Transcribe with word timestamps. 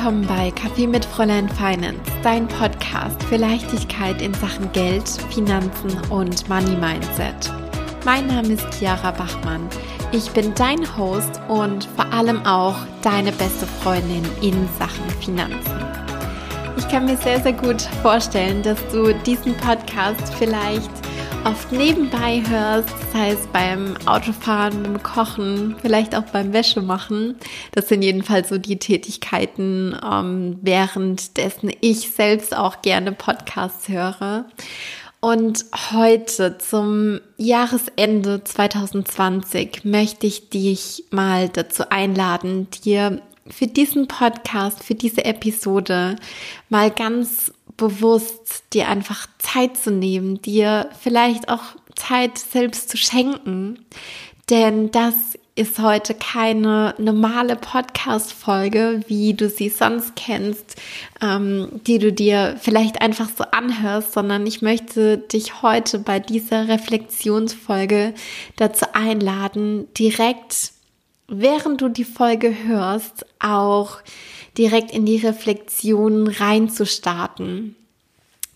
willkommen 0.00 0.26
bei 0.26 0.50
Kaffee 0.52 0.86
mit 0.86 1.04
Fräulein 1.04 1.46
Finance, 1.46 2.00
dein 2.22 2.48
Podcast 2.48 3.22
für 3.24 3.36
Leichtigkeit 3.36 4.22
in 4.22 4.32
Sachen 4.32 4.72
Geld, 4.72 5.06
Finanzen 5.30 5.90
und 6.08 6.48
Money 6.48 6.74
Mindset. 6.74 7.52
Mein 8.06 8.26
Name 8.26 8.54
ist 8.54 8.66
Chiara 8.72 9.10
Bachmann. 9.10 9.68
Ich 10.10 10.30
bin 10.30 10.54
dein 10.54 10.80
Host 10.96 11.38
und 11.48 11.84
vor 11.84 12.10
allem 12.14 12.46
auch 12.46 12.76
deine 13.02 13.30
beste 13.32 13.66
Freundin 13.66 14.24
in 14.40 14.66
Sachen 14.78 15.06
Finanzen. 15.20 15.84
Ich 16.78 16.88
kann 16.88 17.04
mir 17.04 17.18
sehr, 17.18 17.38
sehr 17.40 17.52
gut 17.52 17.82
vorstellen, 18.00 18.62
dass 18.62 18.78
du 18.88 19.12
diesen 19.26 19.54
Podcast 19.58 20.32
vielleicht 20.38 20.99
oft 21.44 21.72
nebenbei 21.72 22.42
hörst, 22.48 22.90
das 22.90 23.14
heißt 23.14 23.52
beim 23.52 23.96
Autofahren, 24.06 24.82
beim 24.82 25.02
Kochen, 25.02 25.76
vielleicht 25.80 26.14
auch 26.14 26.24
beim 26.24 26.52
Wäschemachen. 26.52 27.36
Das 27.72 27.88
sind 27.88 28.02
jedenfalls 28.02 28.48
so 28.50 28.58
die 28.58 28.78
Tätigkeiten, 28.78 29.96
ähm, 30.04 30.58
währenddessen 30.62 31.72
ich 31.80 32.10
selbst 32.10 32.56
auch 32.56 32.82
gerne 32.82 33.12
Podcasts 33.12 33.88
höre. 33.88 34.44
Und 35.20 35.64
heute 35.92 36.58
zum 36.58 37.20
Jahresende 37.36 38.42
2020 38.42 39.84
möchte 39.84 40.26
ich 40.26 40.48
dich 40.50 41.04
mal 41.10 41.48
dazu 41.48 41.90
einladen, 41.90 42.68
dir 42.84 43.20
für 43.48 43.66
diesen 43.66 44.08
Podcast, 44.08 44.82
für 44.82 44.94
diese 44.94 45.24
Episode 45.24 46.16
mal 46.68 46.90
ganz 46.90 47.52
bewusst 47.80 48.64
dir 48.74 48.88
einfach 48.88 49.26
Zeit 49.38 49.76
zu 49.76 49.90
nehmen, 49.90 50.42
dir 50.42 50.90
vielleicht 51.00 51.48
auch 51.48 51.62
Zeit 51.96 52.38
selbst 52.38 52.90
zu 52.90 52.96
schenken. 52.96 53.86
Denn 54.50 54.90
das 54.90 55.14
ist 55.56 55.78
heute 55.78 56.14
keine 56.14 56.94
normale 56.98 57.56
Podcast-Folge, 57.56 59.02
wie 59.08 59.34
du 59.34 59.48
sie 59.48 59.68
sonst 59.68 60.14
kennst, 60.14 60.76
ähm, 61.20 61.68
die 61.86 61.98
du 61.98 62.12
dir 62.12 62.56
vielleicht 62.60 63.00
einfach 63.00 63.28
so 63.36 63.44
anhörst, 63.44 64.12
sondern 64.12 64.46
ich 64.46 64.62
möchte 64.62 65.18
dich 65.18 65.62
heute 65.62 65.98
bei 65.98 66.20
dieser 66.20 66.68
Reflexionsfolge 66.68 68.14
dazu 68.56 68.86
einladen, 68.92 69.88
direkt, 69.94 70.72
während 71.28 71.80
du 71.80 71.88
die 71.88 72.04
Folge 72.04 72.54
hörst, 72.64 73.26
auch 73.38 73.98
direkt 74.56 74.92
in 74.92 75.06
die 75.06 75.18
Reflexion 75.18 76.28
reinzustarten. 76.28 77.76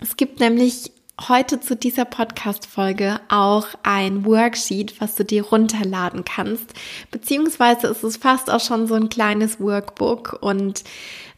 Es 0.04 0.18
gibt 0.18 0.38
nämlich 0.38 0.92
heute 1.30 1.60
zu 1.60 1.76
dieser 1.76 2.04
Podcast-Folge 2.04 3.20
auch 3.30 3.68
ein 3.84 4.26
Worksheet, 4.26 5.00
was 5.00 5.14
du 5.14 5.24
dir 5.24 5.44
runterladen 5.44 6.26
kannst. 6.26 6.74
Beziehungsweise 7.10 7.86
ist 7.86 8.04
es 8.04 8.18
fast 8.18 8.50
auch 8.50 8.60
schon 8.60 8.86
so 8.86 8.96
ein 8.96 9.08
kleines 9.08 9.60
Workbook 9.60 10.36
und 10.42 10.84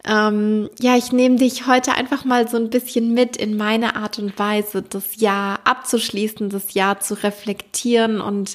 ähm, 0.04 0.68
ja, 0.80 0.96
ich 0.96 1.12
nehme 1.12 1.36
dich 1.36 1.66
heute 1.68 1.94
einfach 1.94 2.24
mal 2.24 2.48
so 2.48 2.56
ein 2.56 2.70
bisschen 2.70 3.14
mit 3.14 3.36
in 3.36 3.56
meine 3.56 3.94
Art 3.94 4.18
und 4.18 4.36
Weise, 4.38 4.82
das 4.82 5.16
Jahr 5.16 5.60
abzuschließen, 5.64 6.48
das 6.48 6.74
Jahr 6.74 7.00
zu 7.00 7.14
reflektieren. 7.22 8.20
Und 8.20 8.54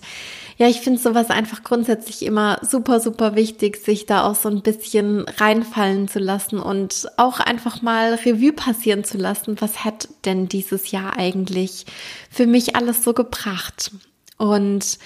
ja, 0.62 0.68
ich 0.68 0.82
finde 0.82 1.00
sowas 1.00 1.32
einfach 1.32 1.64
grundsätzlich 1.64 2.22
immer 2.24 2.60
super, 2.62 3.00
super 3.00 3.34
wichtig, 3.34 3.78
sich 3.78 4.06
da 4.06 4.26
auch 4.26 4.36
so 4.36 4.48
ein 4.48 4.62
bisschen 4.62 5.26
reinfallen 5.28 6.08
zu 6.08 6.20
lassen 6.20 6.60
und 6.60 7.08
auch 7.18 7.40
einfach 7.40 7.82
mal 7.82 8.14
Revue 8.14 8.54
passieren 8.54 9.04
zu 9.04 9.18
lassen. 9.18 9.60
Was 9.60 9.84
hat 9.84 10.08
denn 10.24 10.48
dieses 10.50 10.92
Jahr 10.92 11.18
eigentlich 11.18 11.88
für 12.30 12.46
mich 12.46 12.76
alles 12.76 13.04
so 13.04 13.14
gebracht? 13.14 13.90
Und 14.38 15.00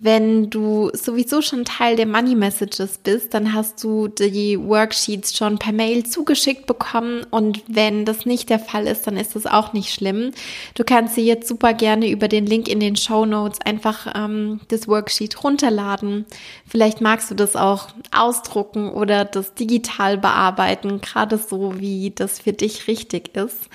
wenn 0.00 0.48
du 0.48 0.90
sowieso 0.92 1.42
schon 1.42 1.64
Teil 1.64 1.96
der 1.96 2.06
Money 2.06 2.36
Messages 2.36 2.98
bist, 2.98 3.34
dann 3.34 3.52
hast 3.52 3.82
du 3.82 4.06
die 4.06 4.56
Worksheets 4.56 5.36
schon 5.36 5.58
per 5.58 5.72
Mail 5.72 6.06
zugeschickt 6.06 6.66
bekommen. 6.66 7.26
Und 7.30 7.64
wenn 7.66 8.04
das 8.04 8.24
nicht 8.24 8.48
der 8.48 8.60
Fall 8.60 8.86
ist, 8.86 9.08
dann 9.08 9.16
ist 9.16 9.34
das 9.34 9.46
auch 9.46 9.72
nicht 9.72 9.92
schlimm. 9.92 10.30
Du 10.74 10.84
kannst 10.84 11.16
sie 11.16 11.26
jetzt 11.26 11.48
super 11.48 11.74
gerne 11.74 12.08
über 12.08 12.28
den 12.28 12.46
Link 12.46 12.68
in 12.68 12.78
den 12.78 12.94
Show 12.94 13.26
Notes 13.26 13.60
einfach 13.64 14.06
ähm, 14.14 14.60
das 14.68 14.86
Worksheet 14.86 15.42
runterladen. 15.42 16.26
Vielleicht 16.64 17.00
magst 17.00 17.32
du 17.32 17.34
das 17.34 17.56
auch 17.56 17.88
ausdrucken 18.16 18.90
oder 18.92 19.24
das 19.24 19.54
digital 19.54 20.16
bearbeiten, 20.16 21.00
gerade 21.00 21.38
so, 21.38 21.80
wie 21.80 22.12
das 22.14 22.38
für 22.38 22.52
dich 22.52 22.86
richtig 22.86 23.36
ist. 23.36 23.68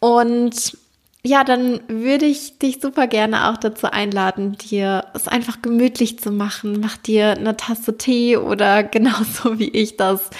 Und 0.00 0.76
ja, 1.26 1.42
dann 1.42 1.80
würde 1.88 2.24
ich 2.24 2.58
dich 2.58 2.80
super 2.80 3.08
gerne 3.08 3.50
auch 3.50 3.56
dazu 3.56 3.88
einladen, 3.88 4.52
dir 4.52 5.06
es 5.12 5.26
einfach 5.26 5.60
gemütlich 5.60 6.20
zu 6.20 6.30
machen. 6.30 6.78
Mach 6.80 6.96
dir 6.96 7.32
eine 7.32 7.56
Tasse 7.56 7.98
Tee 7.98 8.36
oder 8.36 8.82
genauso 8.84 9.58
wie 9.58 9.70
ich 9.70 9.96
das 9.96 10.30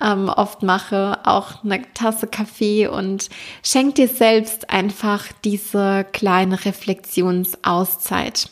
ähm, 0.00 0.28
oft 0.28 0.62
mache, 0.62 1.18
auch 1.24 1.64
eine 1.64 1.82
Tasse 1.94 2.28
Kaffee 2.28 2.86
und 2.86 3.28
schenk 3.64 3.96
dir 3.96 4.06
selbst 4.06 4.70
einfach 4.70 5.24
diese 5.44 6.06
kleine 6.12 6.64
Reflexionsauszeit. 6.64 8.48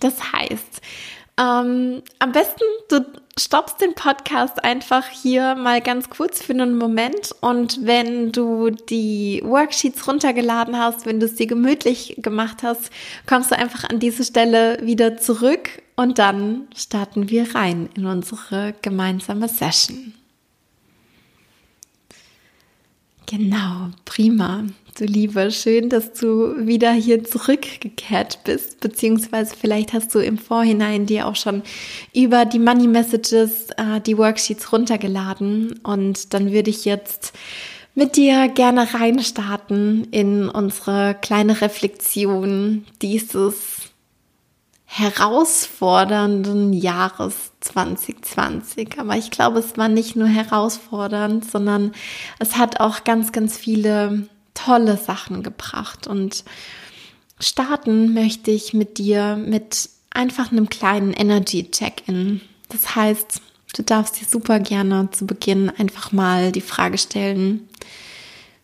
Das 0.00 0.32
heißt, 0.32 0.80
ähm, 1.38 2.02
am 2.18 2.32
besten 2.32 2.64
du 2.88 3.04
stoppst 3.40 3.80
den 3.80 3.94
Podcast 3.94 4.62
einfach 4.62 5.08
hier 5.08 5.54
mal 5.54 5.80
ganz 5.80 6.10
kurz 6.10 6.42
für 6.42 6.52
einen 6.52 6.76
Moment 6.76 7.34
und 7.40 7.86
wenn 7.86 8.32
du 8.32 8.70
die 8.70 9.40
Worksheets 9.44 10.06
runtergeladen 10.06 10.78
hast, 10.78 11.06
wenn 11.06 11.20
du 11.20 11.26
es 11.26 11.36
dir 11.36 11.46
gemütlich 11.46 12.16
gemacht 12.18 12.62
hast, 12.62 12.90
kommst 13.26 13.50
du 13.50 13.56
einfach 13.56 13.88
an 13.88 13.98
diese 13.98 14.24
Stelle 14.24 14.78
wieder 14.82 15.16
zurück 15.16 15.82
und 15.96 16.18
dann 16.18 16.68
starten 16.76 17.30
wir 17.30 17.54
rein 17.54 17.88
in 17.94 18.06
unsere 18.06 18.74
gemeinsame 18.82 19.48
Session. 19.48 20.14
Genau, 23.26 23.90
prima. 24.04 24.64
Du 24.96 25.04
Liebe, 25.04 25.50
schön, 25.50 25.88
dass 25.88 26.12
du 26.12 26.66
wieder 26.66 26.92
hier 26.92 27.22
zurückgekehrt 27.22 28.40
bist, 28.44 28.80
beziehungsweise 28.80 29.54
vielleicht 29.54 29.92
hast 29.92 30.14
du 30.14 30.18
im 30.18 30.36
Vorhinein 30.36 31.06
dir 31.06 31.26
auch 31.26 31.36
schon 31.36 31.62
über 32.14 32.44
die 32.44 32.58
Money 32.58 32.88
Messages 32.88 33.70
äh, 33.76 34.00
die 34.00 34.18
Worksheets 34.18 34.72
runtergeladen 34.72 35.78
und 35.84 36.34
dann 36.34 36.50
würde 36.52 36.70
ich 36.70 36.84
jetzt 36.84 37.32
mit 37.94 38.16
dir 38.16 38.48
gerne 38.48 38.92
reinstarten 38.92 40.08
in 40.10 40.48
unsere 40.48 41.16
kleine 41.20 41.60
Reflexion 41.60 42.84
dieses 43.00 43.90
herausfordernden 44.86 46.72
Jahres 46.72 47.52
2020. 47.60 48.98
Aber 48.98 49.16
ich 49.16 49.30
glaube, 49.30 49.60
es 49.60 49.78
war 49.78 49.88
nicht 49.88 50.16
nur 50.16 50.26
herausfordernd, 50.26 51.48
sondern 51.48 51.92
es 52.40 52.56
hat 52.56 52.80
auch 52.80 53.04
ganz, 53.04 53.30
ganz 53.30 53.56
viele 53.56 54.28
tolle 54.64 54.96
Sachen 54.96 55.42
gebracht. 55.42 56.06
Und 56.06 56.44
starten 57.38 58.14
möchte 58.14 58.50
ich 58.50 58.74
mit 58.74 58.98
dir 58.98 59.36
mit 59.36 59.88
einfach 60.10 60.50
einem 60.50 60.68
kleinen 60.68 61.12
Energy-Check-In. 61.12 62.40
Das 62.68 62.94
heißt, 62.94 63.40
du 63.74 63.82
darfst 63.82 64.20
dir 64.20 64.26
super 64.26 64.60
gerne 64.60 65.08
zu 65.12 65.26
Beginn 65.26 65.70
einfach 65.70 66.12
mal 66.12 66.52
die 66.52 66.60
Frage 66.60 66.98
stellen, 66.98 67.68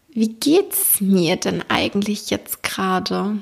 wie 0.08 0.28
geht's 0.28 1.00
mir 1.00 1.36
denn 1.36 1.62
eigentlich 1.68 2.30
jetzt 2.30 2.62
gerade? 2.62 3.38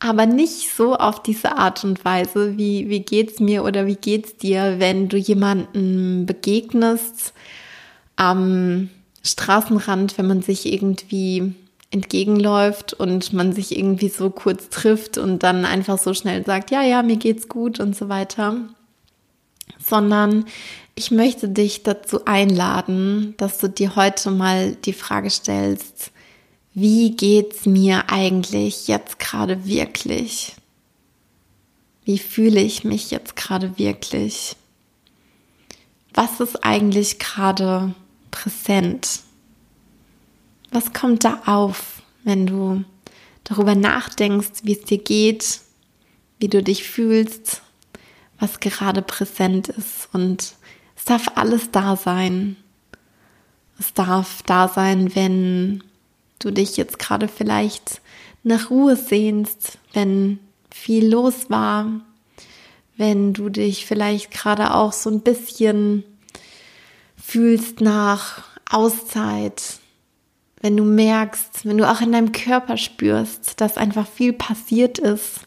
aber 0.00 0.24
nicht 0.24 0.74
so 0.74 0.96
auf 0.96 1.22
diese 1.22 1.58
Art 1.58 1.84
und 1.84 2.04
Weise, 2.04 2.56
wie, 2.56 2.88
wie 2.88 3.00
geht's 3.00 3.38
mir 3.38 3.62
oder 3.64 3.86
wie 3.86 3.96
geht's 3.96 4.36
dir, 4.36 4.76
wenn 4.78 5.10
du 5.10 5.18
jemanden 5.18 6.24
begegnest 6.24 7.34
am 8.16 8.88
Straßenrand, 9.22 10.18
wenn 10.18 10.26
man 10.26 10.42
sich 10.42 10.72
irgendwie 10.72 11.54
entgegenläuft 11.90 12.94
und 12.94 13.32
man 13.32 13.52
sich 13.52 13.76
irgendwie 13.76 14.08
so 14.08 14.30
kurz 14.30 14.68
trifft 14.68 15.18
und 15.18 15.42
dann 15.42 15.64
einfach 15.64 15.98
so 15.98 16.14
schnell 16.14 16.44
sagt, 16.44 16.70
ja, 16.70 16.82
ja, 16.82 17.02
mir 17.02 17.16
geht's 17.16 17.48
gut 17.48 17.80
und 17.80 17.96
so 17.96 18.08
weiter, 18.08 18.56
sondern 19.78 20.44
ich 20.94 21.10
möchte 21.10 21.48
dich 21.48 21.82
dazu 21.82 22.24
einladen, 22.26 23.34
dass 23.38 23.58
du 23.58 23.68
dir 23.68 23.96
heute 23.96 24.30
mal 24.30 24.76
die 24.84 24.92
Frage 24.92 25.30
stellst, 25.30 26.12
wie 26.72 27.16
geht's 27.16 27.66
mir 27.66 28.10
eigentlich 28.10 28.86
jetzt 28.86 29.18
gerade 29.18 29.66
wirklich? 29.66 30.54
Wie 32.04 32.18
fühle 32.18 32.60
ich 32.60 32.84
mich 32.84 33.10
jetzt 33.10 33.34
gerade 33.34 33.76
wirklich? 33.78 34.56
Was 36.14 36.40
ist 36.40 36.64
eigentlich 36.64 37.18
gerade 37.18 37.94
präsent? 38.30 39.20
Was 40.70 40.92
kommt 40.92 41.24
da 41.24 41.42
auf, 41.46 42.02
wenn 42.24 42.46
du 42.46 42.84
darüber 43.44 43.74
nachdenkst, 43.74 44.60
wie 44.62 44.72
es 44.72 44.84
dir 44.84 44.98
geht, 44.98 45.60
wie 46.38 46.48
du 46.48 46.62
dich 46.62 46.88
fühlst, 46.88 47.62
was 48.38 48.60
gerade 48.60 49.02
präsent 49.02 49.68
ist? 49.68 50.08
Und 50.12 50.54
es 50.96 51.04
darf 51.04 51.26
alles 51.34 51.70
da 51.70 51.96
sein. 51.96 52.56
Es 53.78 53.94
darf 53.94 54.42
da 54.42 54.68
sein, 54.68 55.14
wenn 55.14 55.82
du 56.38 56.50
dich 56.50 56.76
jetzt 56.76 56.98
gerade 56.98 57.28
vielleicht 57.28 58.00
nach 58.42 58.70
Ruhe 58.70 58.96
sehnst, 58.96 59.78
wenn 59.92 60.38
viel 60.70 61.08
los 61.08 61.50
war, 61.50 61.86
wenn 62.96 63.32
du 63.32 63.48
dich 63.48 63.86
vielleicht 63.86 64.30
gerade 64.30 64.74
auch 64.74 64.92
so 64.92 65.10
ein 65.10 65.20
bisschen 65.20 66.04
fühlst 67.30 67.80
nach 67.80 68.42
Auszeit, 68.68 69.62
wenn 70.60 70.76
du 70.76 70.82
merkst, 70.82 71.64
wenn 71.64 71.78
du 71.78 71.88
auch 71.88 72.00
in 72.00 72.10
deinem 72.10 72.32
Körper 72.32 72.76
spürst, 72.76 73.60
dass 73.60 73.76
einfach 73.76 74.08
viel 74.08 74.32
passiert 74.32 74.98
ist, 74.98 75.42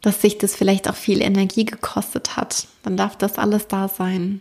dass 0.00 0.22
sich 0.22 0.38
das 0.38 0.54
vielleicht 0.54 0.88
auch 0.88 0.94
viel 0.94 1.22
Energie 1.22 1.64
gekostet 1.64 2.36
hat, 2.36 2.68
dann 2.84 2.96
darf 2.96 3.18
das 3.18 3.36
alles 3.36 3.66
da 3.66 3.88
sein. 3.88 4.40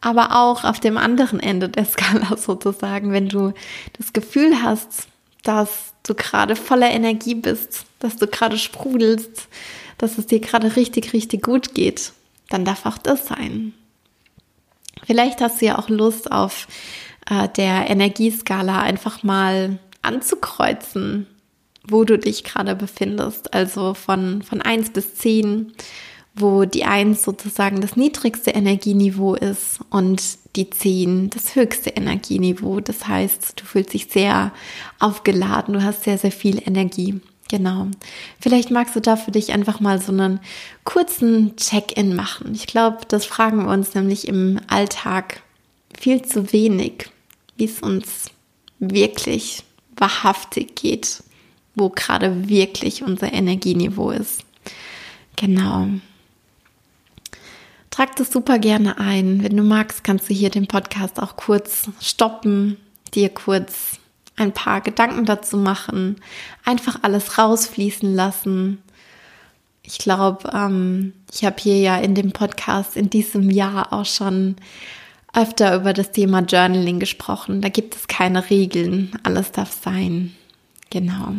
Aber 0.00 0.34
auch 0.34 0.64
auf 0.64 0.80
dem 0.80 0.98
anderen 0.98 1.38
Ende 1.38 1.68
der 1.68 1.84
Skala 1.84 2.36
sozusagen, 2.36 3.12
wenn 3.12 3.28
du 3.28 3.52
das 3.96 4.12
Gefühl 4.12 4.64
hast, 4.64 5.06
dass 5.44 5.92
du 6.02 6.14
gerade 6.16 6.56
voller 6.56 6.90
Energie 6.90 7.36
bist, 7.36 7.84
dass 8.00 8.16
du 8.16 8.26
gerade 8.26 8.58
sprudelst, 8.58 9.46
dass 9.96 10.18
es 10.18 10.26
dir 10.26 10.40
gerade 10.40 10.74
richtig, 10.74 11.12
richtig 11.12 11.44
gut 11.44 11.72
geht, 11.72 12.12
dann 12.48 12.64
darf 12.64 12.84
auch 12.84 12.98
das 12.98 13.28
sein. 13.28 13.74
Vielleicht 15.06 15.40
hast 15.40 15.60
du 15.60 15.66
ja 15.66 15.78
auch 15.78 15.88
Lust 15.88 16.32
auf 16.32 16.66
äh, 17.30 17.48
der 17.48 17.88
Energieskala 17.88 18.80
einfach 18.80 19.22
mal 19.22 19.78
anzukreuzen, 20.02 21.26
wo 21.86 22.04
du 22.04 22.18
dich 22.18 22.44
gerade 22.44 22.74
befindest. 22.74 23.54
Also 23.54 23.94
von, 23.94 24.42
von 24.42 24.60
1 24.60 24.90
bis 24.90 25.14
10, 25.14 25.72
wo 26.34 26.64
die 26.64 26.84
1 26.84 27.22
sozusagen 27.22 27.80
das 27.80 27.96
niedrigste 27.96 28.50
Energieniveau 28.50 29.34
ist 29.34 29.78
und 29.90 30.22
die 30.56 30.70
10 30.70 31.30
das 31.30 31.54
höchste 31.54 31.90
Energieniveau. 31.90 32.80
Das 32.80 33.06
heißt, 33.06 33.60
du 33.60 33.64
fühlst 33.64 33.94
dich 33.94 34.08
sehr 34.10 34.52
aufgeladen, 34.98 35.74
du 35.74 35.82
hast 35.82 36.04
sehr, 36.04 36.18
sehr 36.18 36.32
viel 36.32 36.60
Energie. 36.66 37.20
Genau. 37.48 37.88
Vielleicht 38.40 38.70
magst 38.70 38.96
du 38.96 39.00
da 39.00 39.16
für 39.16 39.30
dich 39.30 39.52
einfach 39.52 39.78
mal 39.78 40.00
so 40.00 40.10
einen 40.10 40.40
kurzen 40.84 41.56
Check-in 41.56 42.16
machen. 42.16 42.54
Ich 42.54 42.66
glaube, 42.66 42.98
das 43.06 43.24
fragen 43.24 43.64
wir 43.64 43.72
uns 43.72 43.94
nämlich 43.94 44.26
im 44.26 44.60
Alltag 44.66 45.42
viel 45.96 46.22
zu 46.22 46.52
wenig, 46.52 47.08
wie 47.56 47.66
es 47.66 47.80
uns 47.80 48.30
wirklich 48.80 49.62
wahrhaftig 49.96 50.74
geht, 50.74 51.22
wo 51.74 51.88
gerade 51.88 52.48
wirklich 52.48 53.02
unser 53.02 53.32
Energieniveau 53.32 54.10
ist. 54.10 54.42
Genau. 55.36 55.88
Trag 57.90 58.16
das 58.16 58.30
super 58.30 58.58
gerne 58.58 58.98
ein. 58.98 59.42
Wenn 59.42 59.56
du 59.56 59.62
magst, 59.62 60.04
kannst 60.04 60.28
du 60.28 60.34
hier 60.34 60.50
den 60.50 60.66
Podcast 60.66 61.20
auch 61.20 61.36
kurz 61.36 61.88
stoppen, 62.00 62.76
dir 63.14 63.30
kurz 63.30 63.98
ein 64.36 64.52
paar 64.52 64.80
Gedanken 64.80 65.24
dazu 65.24 65.56
machen, 65.56 66.16
einfach 66.64 67.02
alles 67.02 67.38
rausfließen 67.38 68.14
lassen. 68.14 68.82
Ich 69.82 69.98
glaube, 69.98 70.50
ähm, 70.52 71.12
ich 71.32 71.44
habe 71.44 71.56
hier 71.58 71.78
ja 71.78 71.96
in 71.98 72.14
dem 72.14 72.32
Podcast 72.32 72.96
in 72.96 73.08
diesem 73.08 73.50
Jahr 73.50 73.92
auch 73.92 74.06
schon 74.06 74.56
öfter 75.32 75.76
über 75.76 75.92
das 75.92 76.12
Thema 76.12 76.40
Journaling 76.40 76.98
gesprochen. 76.98 77.60
Da 77.60 77.68
gibt 77.68 77.94
es 77.94 78.08
keine 78.08 78.48
Regeln, 78.50 79.12
alles 79.22 79.52
darf 79.52 79.72
sein. 79.82 80.34
Genau. 80.90 81.34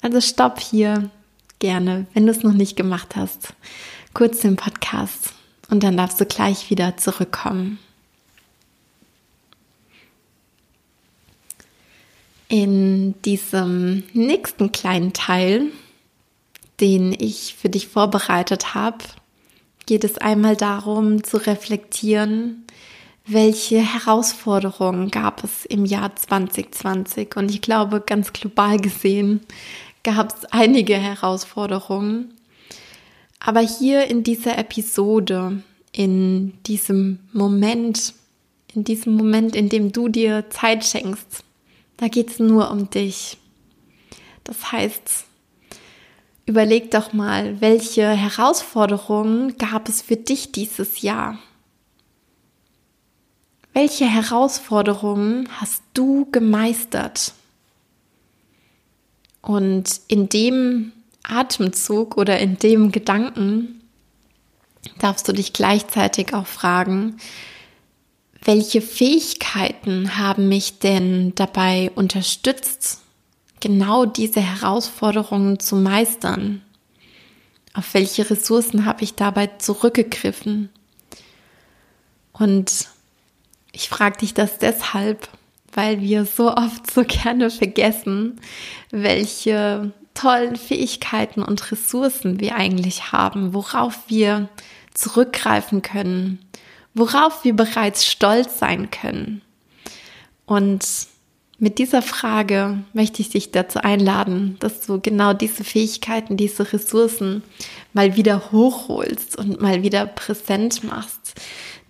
Also 0.00 0.20
stopp 0.20 0.58
hier 0.58 1.10
gerne, 1.58 2.06
wenn 2.12 2.26
du 2.26 2.32
es 2.32 2.42
noch 2.42 2.54
nicht 2.54 2.76
gemacht 2.76 3.14
hast, 3.14 3.54
kurz 4.14 4.40
den 4.40 4.56
Podcast 4.56 5.32
und 5.70 5.82
dann 5.84 5.96
darfst 5.96 6.20
du 6.20 6.26
gleich 6.26 6.70
wieder 6.70 6.96
zurückkommen. 6.96 7.78
In 12.52 13.14
diesem 13.22 14.02
nächsten 14.12 14.72
kleinen 14.72 15.14
Teil, 15.14 15.70
den 16.80 17.16
ich 17.18 17.54
für 17.54 17.70
dich 17.70 17.88
vorbereitet 17.88 18.74
habe, 18.74 18.98
geht 19.86 20.04
es 20.04 20.18
einmal 20.18 20.54
darum 20.54 21.24
zu 21.24 21.38
reflektieren, 21.38 22.66
welche 23.24 23.78
Herausforderungen 23.78 25.10
gab 25.10 25.42
es 25.42 25.64
im 25.64 25.86
Jahr 25.86 26.14
2020. 26.14 27.36
Und 27.36 27.50
ich 27.50 27.62
glaube, 27.62 28.02
ganz 28.04 28.34
global 28.34 28.78
gesehen 28.78 29.40
gab 30.02 30.36
es 30.36 30.44
einige 30.52 30.96
Herausforderungen. 30.96 32.34
Aber 33.40 33.60
hier 33.60 34.08
in 34.08 34.24
dieser 34.24 34.58
Episode, 34.58 35.62
in 35.90 36.52
diesem 36.64 37.18
Moment, 37.32 38.12
in 38.74 38.84
diesem 38.84 39.14
Moment, 39.16 39.56
in 39.56 39.70
dem 39.70 39.90
du 39.90 40.10
dir 40.10 40.50
Zeit 40.50 40.84
schenkst, 40.84 41.44
da 42.02 42.08
geht 42.08 42.30
es 42.30 42.40
nur 42.40 42.72
um 42.72 42.90
dich. 42.90 43.38
Das 44.42 44.72
heißt, 44.72 45.24
überleg 46.46 46.90
doch 46.90 47.12
mal, 47.12 47.60
welche 47.60 48.08
Herausforderungen 48.08 49.56
gab 49.56 49.88
es 49.88 50.02
für 50.02 50.16
dich 50.16 50.50
dieses 50.50 51.02
Jahr? 51.02 51.38
Welche 53.72 54.04
Herausforderungen 54.04 55.48
hast 55.60 55.84
du 55.94 56.28
gemeistert? 56.32 57.34
Und 59.40 60.00
in 60.08 60.28
dem 60.28 60.90
Atemzug 61.22 62.16
oder 62.16 62.40
in 62.40 62.58
dem 62.58 62.90
Gedanken 62.90 63.80
darfst 64.98 65.28
du 65.28 65.32
dich 65.32 65.52
gleichzeitig 65.52 66.34
auch 66.34 66.48
fragen, 66.48 67.18
welche 68.44 68.82
Fähigkeiten 68.82 70.18
haben 70.18 70.48
mich 70.48 70.78
denn 70.78 71.34
dabei 71.34 71.90
unterstützt, 71.94 73.00
genau 73.60 74.04
diese 74.04 74.40
Herausforderungen 74.40 75.60
zu 75.60 75.76
meistern? 75.76 76.62
Auf 77.74 77.94
welche 77.94 78.28
Ressourcen 78.28 78.84
habe 78.84 79.04
ich 79.04 79.14
dabei 79.14 79.46
zurückgegriffen? 79.58 80.70
Und 82.32 82.88
ich 83.72 83.88
frage 83.88 84.18
dich 84.18 84.34
das 84.34 84.58
deshalb, 84.58 85.28
weil 85.72 86.00
wir 86.00 86.26
so 86.26 86.54
oft 86.54 86.90
so 86.90 87.04
gerne 87.04 87.48
vergessen, 87.48 88.40
welche 88.90 89.92
tollen 90.14 90.56
Fähigkeiten 90.56 91.42
und 91.42 91.70
Ressourcen 91.70 92.40
wir 92.40 92.56
eigentlich 92.56 93.12
haben, 93.12 93.54
worauf 93.54 94.00
wir 94.08 94.48
zurückgreifen 94.92 95.80
können, 95.80 96.38
worauf 96.94 97.44
wir 97.44 97.54
bereits 97.54 98.06
stolz 98.06 98.58
sein 98.58 98.90
können. 98.90 99.42
Und 100.46 100.86
mit 101.58 101.78
dieser 101.78 102.02
Frage 102.02 102.82
möchte 102.92 103.22
ich 103.22 103.30
dich 103.30 103.52
dazu 103.52 103.78
einladen, 103.78 104.56
dass 104.58 104.80
du 104.80 105.00
genau 105.00 105.32
diese 105.32 105.62
Fähigkeiten, 105.62 106.36
diese 106.36 106.72
Ressourcen 106.72 107.44
mal 107.92 108.16
wieder 108.16 108.50
hochholst 108.50 109.38
und 109.38 109.60
mal 109.60 109.82
wieder 109.82 110.06
präsent 110.06 110.82
machst. 110.82 111.40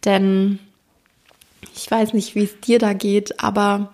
Denn 0.04 0.58
ich 1.74 1.90
weiß 1.90 2.12
nicht, 2.12 2.34
wie 2.34 2.44
es 2.44 2.60
dir 2.60 2.78
da 2.78 2.92
geht, 2.92 3.40
aber 3.42 3.92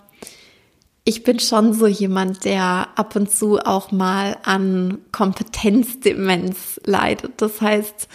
ich 1.04 1.22
bin 1.22 1.38
schon 1.38 1.72
so 1.72 1.86
jemand, 1.86 2.44
der 2.44 2.88
ab 2.96 3.16
und 3.16 3.30
zu 3.30 3.58
auch 3.60 3.92
mal 3.92 4.36
an 4.42 4.98
Kompetenzdemenz 5.12 6.80
leidet. 6.84 7.40
Das 7.40 7.60
heißt, 7.60 8.08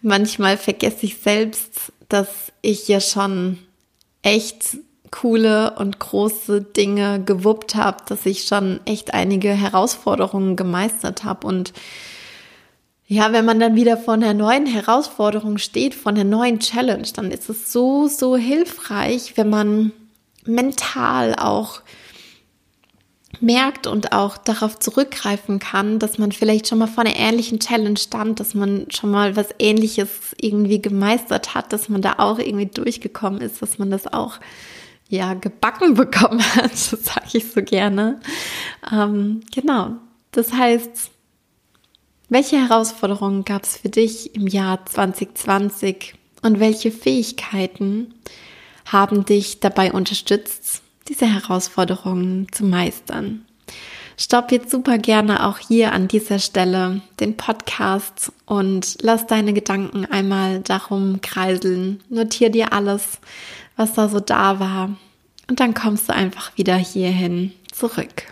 manchmal 0.00 0.56
vergesse 0.56 1.06
ich 1.06 1.18
selbst, 1.18 1.92
dass 2.12 2.52
ich 2.60 2.88
ja 2.88 3.00
schon 3.00 3.58
echt 4.22 4.76
coole 5.10 5.74
und 5.76 5.98
große 5.98 6.60
Dinge 6.62 7.22
gewuppt 7.24 7.74
habe, 7.74 8.04
dass 8.06 8.26
ich 8.26 8.44
schon 8.44 8.80
echt 8.84 9.14
einige 9.14 9.50
Herausforderungen 9.50 10.56
gemeistert 10.56 11.24
habe 11.24 11.46
und 11.46 11.72
ja, 13.06 13.32
wenn 13.32 13.44
man 13.44 13.58
dann 13.58 13.74
wieder 13.74 13.96
vor 13.96 14.14
einer 14.14 14.34
neuen 14.34 14.66
Herausforderung 14.66 15.58
steht, 15.58 15.96
vor 15.96 16.12
einer 16.12 16.22
neuen 16.22 16.60
Challenge, 16.60 17.08
dann 17.12 17.32
ist 17.32 17.50
es 17.50 17.72
so, 17.72 18.06
so 18.06 18.36
hilfreich, 18.36 19.32
wenn 19.34 19.50
man 19.50 19.90
mental 20.44 21.34
auch 21.34 21.80
merkt 23.40 23.86
und 23.86 24.12
auch 24.12 24.36
darauf 24.36 24.78
zurückgreifen 24.78 25.58
kann, 25.58 25.98
dass 25.98 26.18
man 26.18 26.32
vielleicht 26.32 26.68
schon 26.68 26.78
mal 26.78 26.86
vor 26.86 27.04
einer 27.04 27.16
ähnlichen 27.16 27.60
Challenge 27.60 27.98
stand, 27.98 28.40
dass 28.40 28.54
man 28.54 28.86
schon 28.90 29.10
mal 29.10 29.36
was 29.36 29.48
Ähnliches 29.58 30.08
irgendwie 30.40 30.80
gemeistert 30.82 31.54
hat, 31.54 31.72
dass 31.72 31.88
man 31.88 32.02
da 32.02 32.14
auch 32.18 32.38
irgendwie 32.38 32.66
durchgekommen 32.66 33.40
ist, 33.40 33.62
dass 33.62 33.78
man 33.78 33.90
das 33.90 34.12
auch 34.12 34.38
ja 35.08 35.34
gebacken 35.34 35.94
bekommen 35.94 36.42
hat, 36.56 36.72
das 36.72 36.90
sage 36.90 37.26
ich 37.32 37.50
so 37.50 37.62
gerne. 37.62 38.20
Ähm, 38.92 39.40
genau. 39.54 39.96
Das 40.32 40.52
heißt, 40.52 41.10
welche 42.28 42.56
Herausforderungen 42.58 43.44
gab 43.44 43.64
es 43.64 43.76
für 43.76 43.88
dich 43.88 44.34
im 44.36 44.46
Jahr 44.46 44.86
2020 44.86 46.14
und 46.42 46.60
welche 46.60 46.92
Fähigkeiten 46.92 48.14
haben 48.86 49.24
dich 49.24 49.60
dabei 49.60 49.92
unterstützt, 49.92 50.82
diese 51.10 51.26
Herausforderungen 51.26 52.46
zu 52.52 52.64
meistern. 52.64 53.44
Stopp 54.16 54.52
jetzt 54.52 54.70
super 54.70 54.96
gerne 54.98 55.46
auch 55.46 55.58
hier 55.58 55.92
an 55.92 56.06
dieser 56.06 56.38
Stelle 56.38 57.00
den 57.18 57.36
Podcast 57.36 58.32
und 58.46 58.98
lass 59.00 59.26
deine 59.26 59.52
Gedanken 59.52 60.04
einmal 60.04 60.60
darum 60.60 61.20
kreiseln. 61.20 62.00
Notier 62.10 62.50
dir 62.50 62.72
alles, 62.72 63.18
was 63.76 63.94
da 63.94 64.08
so 64.08 64.20
da 64.20 64.60
war. 64.60 64.90
Und 65.48 65.58
dann 65.58 65.74
kommst 65.74 66.08
du 66.08 66.14
einfach 66.14 66.56
wieder 66.56 66.76
hierhin 66.76 67.52
zurück. 67.72 68.24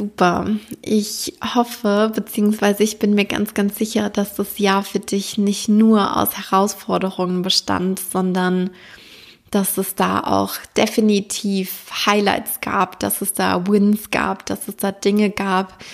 Super. 0.00 0.46
Ich 0.80 1.34
hoffe, 1.54 2.10
beziehungsweise 2.14 2.82
ich 2.82 2.98
bin 2.98 3.14
mir 3.14 3.26
ganz, 3.26 3.52
ganz 3.52 3.76
sicher, 3.76 4.08
dass 4.08 4.34
das 4.34 4.58
Jahr 4.58 4.82
für 4.82 4.98
dich 4.98 5.36
nicht 5.36 5.68
nur 5.68 6.16
aus 6.16 6.38
Herausforderungen 6.38 7.42
bestand, 7.42 8.00
sondern 8.00 8.70
dass 9.50 9.76
es 9.76 9.96
da 9.96 10.20
auch 10.20 10.54
definitiv 10.74 11.84
Highlights 12.06 12.62
gab, 12.62 12.98
dass 13.00 13.20
es 13.20 13.34
da 13.34 13.66
Wins 13.66 14.10
gab, 14.10 14.46
dass 14.46 14.68
es 14.68 14.76
da 14.76 14.90
Dinge 14.90 15.28
gab, 15.28 15.84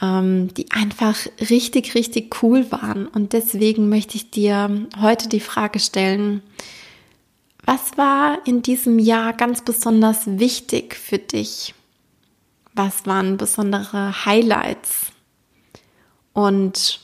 ähm, 0.00 0.54
die 0.54 0.70
einfach 0.70 1.16
richtig, 1.50 1.96
richtig 1.96 2.40
cool 2.44 2.70
waren. 2.70 3.08
Und 3.08 3.32
deswegen 3.32 3.88
möchte 3.88 4.18
ich 4.18 4.30
dir 4.30 4.86
heute 5.00 5.28
die 5.28 5.40
Frage 5.40 5.80
stellen, 5.80 6.44
was 7.64 7.98
war 7.98 8.38
in 8.46 8.62
diesem 8.62 9.00
Jahr 9.00 9.32
ganz 9.32 9.62
besonders 9.62 10.38
wichtig 10.38 10.94
für 10.94 11.18
dich? 11.18 11.74
Was 12.78 13.06
waren 13.06 13.38
besondere 13.38 14.24
Highlights? 14.24 15.10
Und 16.32 17.00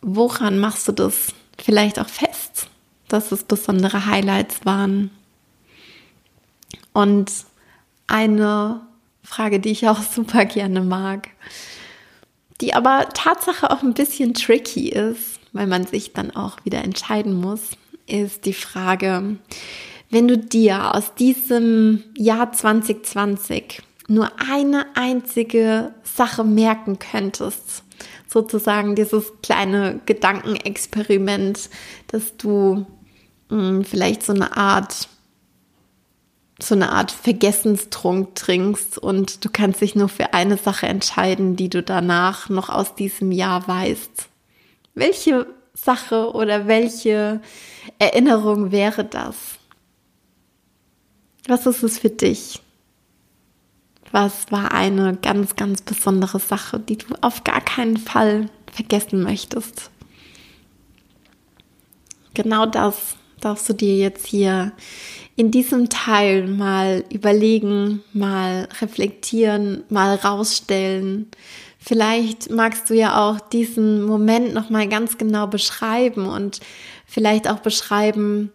woran 0.00 0.58
machst 0.58 0.88
du 0.88 0.92
das 0.92 1.34
vielleicht 1.62 1.98
auch 1.98 2.08
fest, 2.08 2.68
dass 3.06 3.32
es 3.32 3.44
besondere 3.44 4.06
Highlights 4.06 4.64
waren? 4.64 5.10
Und 6.94 7.30
eine 8.06 8.80
Frage, 9.22 9.60
die 9.60 9.72
ich 9.72 9.86
auch 9.88 10.00
super 10.14 10.46
gerne 10.46 10.80
mag, 10.80 11.28
die 12.62 12.72
aber 12.72 13.10
Tatsache 13.12 13.70
auch 13.70 13.82
ein 13.82 13.92
bisschen 13.92 14.32
tricky 14.32 14.88
ist, 14.88 15.38
weil 15.52 15.66
man 15.66 15.86
sich 15.86 16.14
dann 16.14 16.34
auch 16.34 16.64
wieder 16.64 16.82
entscheiden 16.82 17.38
muss, 17.38 17.72
ist 18.06 18.46
die 18.46 18.54
Frage, 18.54 19.36
wenn 20.08 20.28
du 20.28 20.38
dir 20.38 20.94
aus 20.94 21.14
diesem 21.14 22.04
Jahr 22.16 22.52
2020 22.52 23.82
nur 24.08 24.30
eine 24.50 24.86
einzige 24.94 25.94
Sache 26.02 26.44
merken 26.44 26.98
könntest, 26.98 27.84
sozusagen 28.28 28.94
dieses 28.94 29.32
kleine 29.42 30.00
Gedankenexperiment, 30.06 31.70
dass 32.08 32.36
du 32.36 32.86
mh, 33.48 33.68
hm, 33.68 33.84
vielleicht 33.84 34.22
so 34.22 34.32
eine 34.32 34.56
Art 34.56 35.08
so 36.60 36.74
eine 36.74 36.92
Art 36.92 37.10
Vergessenstrunk 37.10 38.34
trinkst 38.36 38.96
und 38.98 39.44
du 39.44 39.48
kannst 39.50 39.80
dich 39.80 39.94
nur 39.94 40.08
für 40.08 40.32
eine 40.32 40.56
Sache 40.56 40.86
entscheiden, 40.86 41.56
die 41.56 41.68
du 41.68 41.82
danach 41.82 42.48
noch 42.48 42.68
aus 42.68 42.94
diesem 42.94 43.32
Jahr 43.32 43.66
weißt. 43.66 44.28
Welche 44.94 45.46
Sache 45.74 46.32
oder 46.32 46.68
welche 46.68 47.40
Erinnerung 47.98 48.70
wäre 48.70 49.04
das? 49.04 49.34
Was 51.48 51.66
ist 51.66 51.82
es 51.82 51.98
für 51.98 52.10
dich? 52.10 52.60
Was 54.12 54.52
war 54.52 54.72
eine 54.72 55.16
ganz, 55.16 55.56
ganz 55.56 55.80
besondere 55.80 56.38
Sache, 56.38 56.78
die 56.78 56.98
du 56.98 57.06
auf 57.22 57.44
gar 57.44 57.62
keinen 57.62 57.96
Fall 57.96 58.50
vergessen 58.70 59.22
möchtest? 59.22 59.90
Genau 62.34 62.66
das 62.66 63.16
darfst 63.40 63.68
du 63.68 63.72
dir 63.72 63.96
jetzt 63.96 64.26
hier 64.26 64.72
in 65.34 65.50
diesem 65.50 65.88
Teil 65.88 66.46
mal 66.46 67.04
überlegen, 67.10 68.02
mal 68.12 68.68
reflektieren, 68.80 69.82
mal 69.88 70.14
rausstellen. 70.16 71.28
Vielleicht 71.78 72.50
magst 72.50 72.90
du 72.90 72.94
ja 72.94 73.18
auch 73.18 73.40
diesen 73.40 74.02
Moment 74.02 74.52
noch 74.52 74.70
mal 74.70 74.88
ganz 74.88 75.18
genau 75.18 75.46
beschreiben 75.46 76.26
und 76.26 76.60
vielleicht 77.06 77.48
auch 77.48 77.60
beschreiben, 77.60 78.52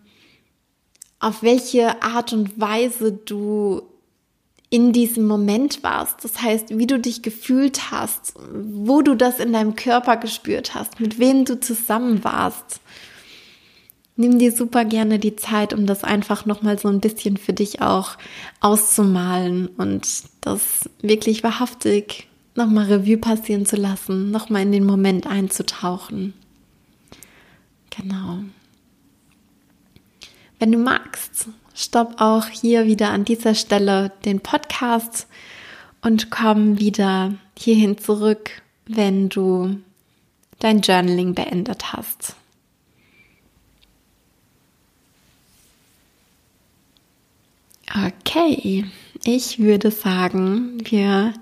auf 1.19 1.41
welche 1.41 2.01
Art 2.01 2.31
und 2.31 2.59
Weise 2.59 3.11
du 3.11 3.81
in 4.69 4.91
diesem 4.91 5.25
Moment 5.25 5.83
warst. 5.83 6.23
Das 6.23 6.41
heißt, 6.41 6.77
wie 6.77 6.87
du 6.87 6.99
dich 6.99 7.21
gefühlt 7.21 7.91
hast, 7.91 8.33
wo 8.51 9.01
du 9.01 9.15
das 9.15 9.39
in 9.39 9.53
deinem 9.53 9.75
Körper 9.75 10.17
gespürt 10.17 10.75
hast, 10.75 10.99
mit 10.99 11.19
wem 11.19 11.45
du 11.45 11.59
zusammen 11.59 12.23
warst. 12.23 12.81
Nimm 14.17 14.39
dir 14.39 14.51
super 14.51 14.83
gerne 14.83 15.19
die 15.19 15.35
Zeit, 15.35 15.73
um 15.73 15.85
das 15.85 16.03
einfach 16.03 16.45
nochmal 16.45 16.79
so 16.79 16.87
ein 16.89 16.99
bisschen 16.99 17.37
für 17.37 17.53
dich 17.53 17.81
auch 17.81 18.17
auszumalen 18.59 19.67
und 19.67 20.23
das 20.41 20.89
wirklich 21.01 21.43
wahrhaftig 21.43 22.27
nochmal 22.55 22.85
Revue 22.85 23.17
passieren 23.17 23.65
zu 23.65 23.75
lassen, 23.75 24.31
nochmal 24.31 24.63
in 24.63 24.71
den 24.71 24.85
Moment 24.85 25.27
einzutauchen. 25.27 26.33
Genau. 27.91 28.39
Wenn 30.59 30.71
du 30.71 30.79
magst, 30.79 31.49
stopp 31.77 32.15
auch 32.17 32.47
hier 32.47 32.87
wieder 32.87 33.11
an 33.11 33.23
dieser 33.23 33.53
Stelle 33.53 34.11
den 34.25 34.39
Podcast 34.39 35.27
und 36.01 36.31
komm 36.31 36.79
wieder 36.79 37.35
hierhin 37.57 37.99
zurück, 37.99 38.63
wenn 38.87 39.29
du 39.29 39.77
dein 40.59 40.81
Journaling 40.81 41.35
beendet 41.35 41.93
hast. 41.93 42.35
Okay, 48.05 48.85
ich 49.23 49.59
würde 49.59 49.91
sagen, 49.91 50.79
wir 50.83 51.33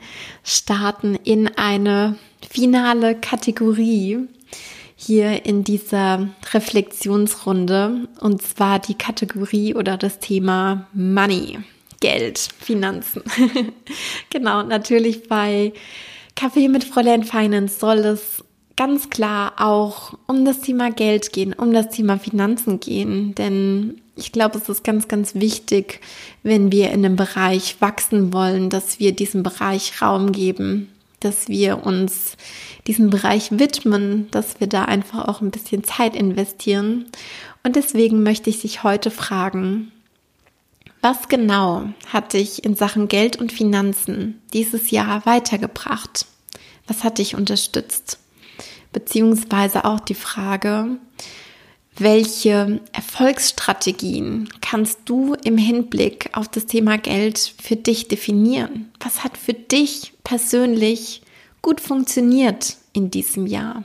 starten 0.44 1.16
in 1.16 1.48
eine 1.58 2.18
finale 2.50 3.16
Kategorie 3.16 4.28
hier 5.06 5.46
in 5.46 5.64
dieser 5.64 6.30
Reflexionsrunde 6.54 8.08
und 8.20 8.42
zwar 8.42 8.80
die 8.80 8.96
Kategorie 8.96 9.76
oder 9.76 9.98
das 9.98 10.20
Thema 10.20 10.88
Money, 10.94 11.60
Geld, 12.00 12.50
Finanzen. 12.60 13.24
genau, 14.30 14.64
natürlich 14.64 15.28
bei 15.28 15.74
Kaffee 16.36 16.68
mit 16.68 16.84
Fräulein 16.84 17.24
Finance 17.24 17.80
soll 17.80 18.00
es 18.00 18.44
ganz 18.76 19.10
klar 19.10 19.54
auch 19.58 20.18
um 20.28 20.44
das 20.44 20.62
Thema 20.62 20.92
Geld 20.92 21.32
gehen, 21.32 21.54
um 21.54 21.72
das 21.72 21.90
Thema 21.90 22.18
Finanzen 22.18 22.80
gehen, 22.80 23.36
denn 23.36 24.02
ich 24.16 24.32
glaube, 24.32 24.58
es 24.58 24.70
ist 24.70 24.84
ganz, 24.84 25.08
ganz 25.08 25.36
wichtig, 25.36 26.00
wenn 26.44 26.72
wir 26.72 26.92
in 26.92 27.06
einem 27.06 27.16
Bereich 27.16 27.78
wachsen 27.82 28.34
wollen, 28.34 28.70
dass 28.70 29.00
wir 29.00 29.12
diesem 29.12 29.44
Bereich 29.44 30.02
Raum 30.02 30.32
geben, 30.32 30.90
dass 31.26 31.48
wir 31.48 31.86
uns 31.86 32.38
diesem 32.88 33.10
Bereich 33.10 33.50
widmen, 33.52 34.30
dass 34.32 34.60
wir 34.60 34.68
da 34.68 34.86
einfach 34.86 35.28
auch 35.28 35.42
ein 35.42 35.52
bisschen 35.52 35.84
Zeit 35.84 36.16
investieren. 36.16 37.06
Und 37.64 37.76
deswegen 37.76 38.24
möchte 38.24 38.50
ich 38.50 38.62
dich 38.62 38.84
heute 38.84 39.12
fragen, 39.12 39.92
was 41.02 41.28
genau 41.28 41.90
hat 42.08 42.34
dich 42.34 42.64
in 42.64 42.76
Sachen 42.76 43.08
Geld 43.08 43.36
und 43.36 43.52
Finanzen 43.52 44.42
dieses 44.54 44.92
Jahr 44.92 45.26
weitergebracht? 45.26 46.26
Was 46.88 47.04
hat 47.04 47.18
dich 47.18 47.36
unterstützt? 47.36 48.20
Beziehungsweise 48.92 49.86
auch 49.86 50.00
die 50.00 50.16
Frage, 50.16 50.98
welche 51.98 52.82
Erfolgsstrategien 52.92 54.50
kannst 54.62 55.00
du 55.06 55.34
im 55.44 55.58
Hinblick 55.58 56.30
auf 56.34 56.48
das 56.50 56.66
Thema 56.66 56.98
Geld 56.98 57.54
für 57.62 57.76
dich 57.76 58.08
definieren? 58.08 58.92
Was 59.00 59.24
hat 59.24 59.38
für 59.38 59.54
dich 59.54 60.14
persönlich 60.24 61.22
gut 61.62 61.80
funktioniert 61.80 62.76
in 62.94 63.12
diesem 63.12 63.48
Jahr? 63.48 63.84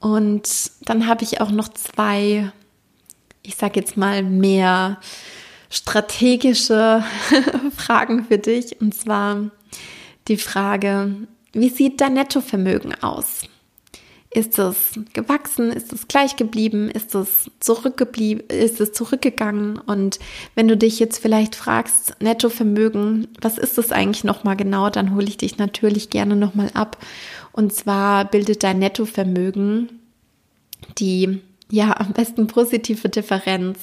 Und 0.00 0.48
dann 0.82 1.06
habe 1.06 1.24
ich 1.24 1.40
auch 1.40 1.50
noch 1.50 1.68
zwei, 1.68 2.52
ich 3.42 3.56
sage 3.56 3.80
jetzt 3.80 3.96
mal 3.96 4.22
mehr 4.22 5.00
strategische 5.70 7.04
Fragen 7.76 8.24
für 8.26 8.38
dich. 8.38 8.80
Und 8.80 8.94
zwar 8.94 9.50
die 10.28 10.36
Frage, 10.36 11.16
wie 11.52 11.68
sieht 11.68 12.00
dein 12.00 12.14
Nettovermögen 12.14 13.02
aus? 13.02 13.42
Ist 14.30 14.58
es 14.58 15.00
gewachsen? 15.14 15.72
Ist 15.72 15.92
es 15.92 16.06
gleich 16.06 16.36
geblieben? 16.36 16.90
Ist 16.90 17.14
es 17.14 17.50
zurückgeblieben? 17.60 18.46
Ist 18.48 18.78
es 18.80 18.92
zurückgegangen? 18.92 19.78
Und 19.78 20.18
wenn 20.54 20.68
du 20.68 20.76
dich 20.76 20.98
jetzt 20.98 21.18
vielleicht 21.18 21.54
fragst, 21.54 22.14
Nettovermögen, 22.20 23.28
was 23.40 23.56
ist 23.56 23.78
das 23.78 23.90
eigentlich 23.90 24.24
nochmal 24.24 24.56
genau? 24.56 24.90
Dann 24.90 25.14
hole 25.14 25.26
ich 25.26 25.38
dich 25.38 25.56
natürlich 25.56 26.10
gerne 26.10 26.36
nochmal 26.36 26.70
ab. 26.74 26.98
Und 27.52 27.72
zwar 27.72 28.26
bildet 28.26 28.62
dein 28.62 28.78
Nettovermögen 28.78 29.88
die 30.98 31.40
ja, 31.70 31.98
am 31.98 32.12
besten 32.12 32.46
positive 32.46 33.08
Differenz 33.08 33.78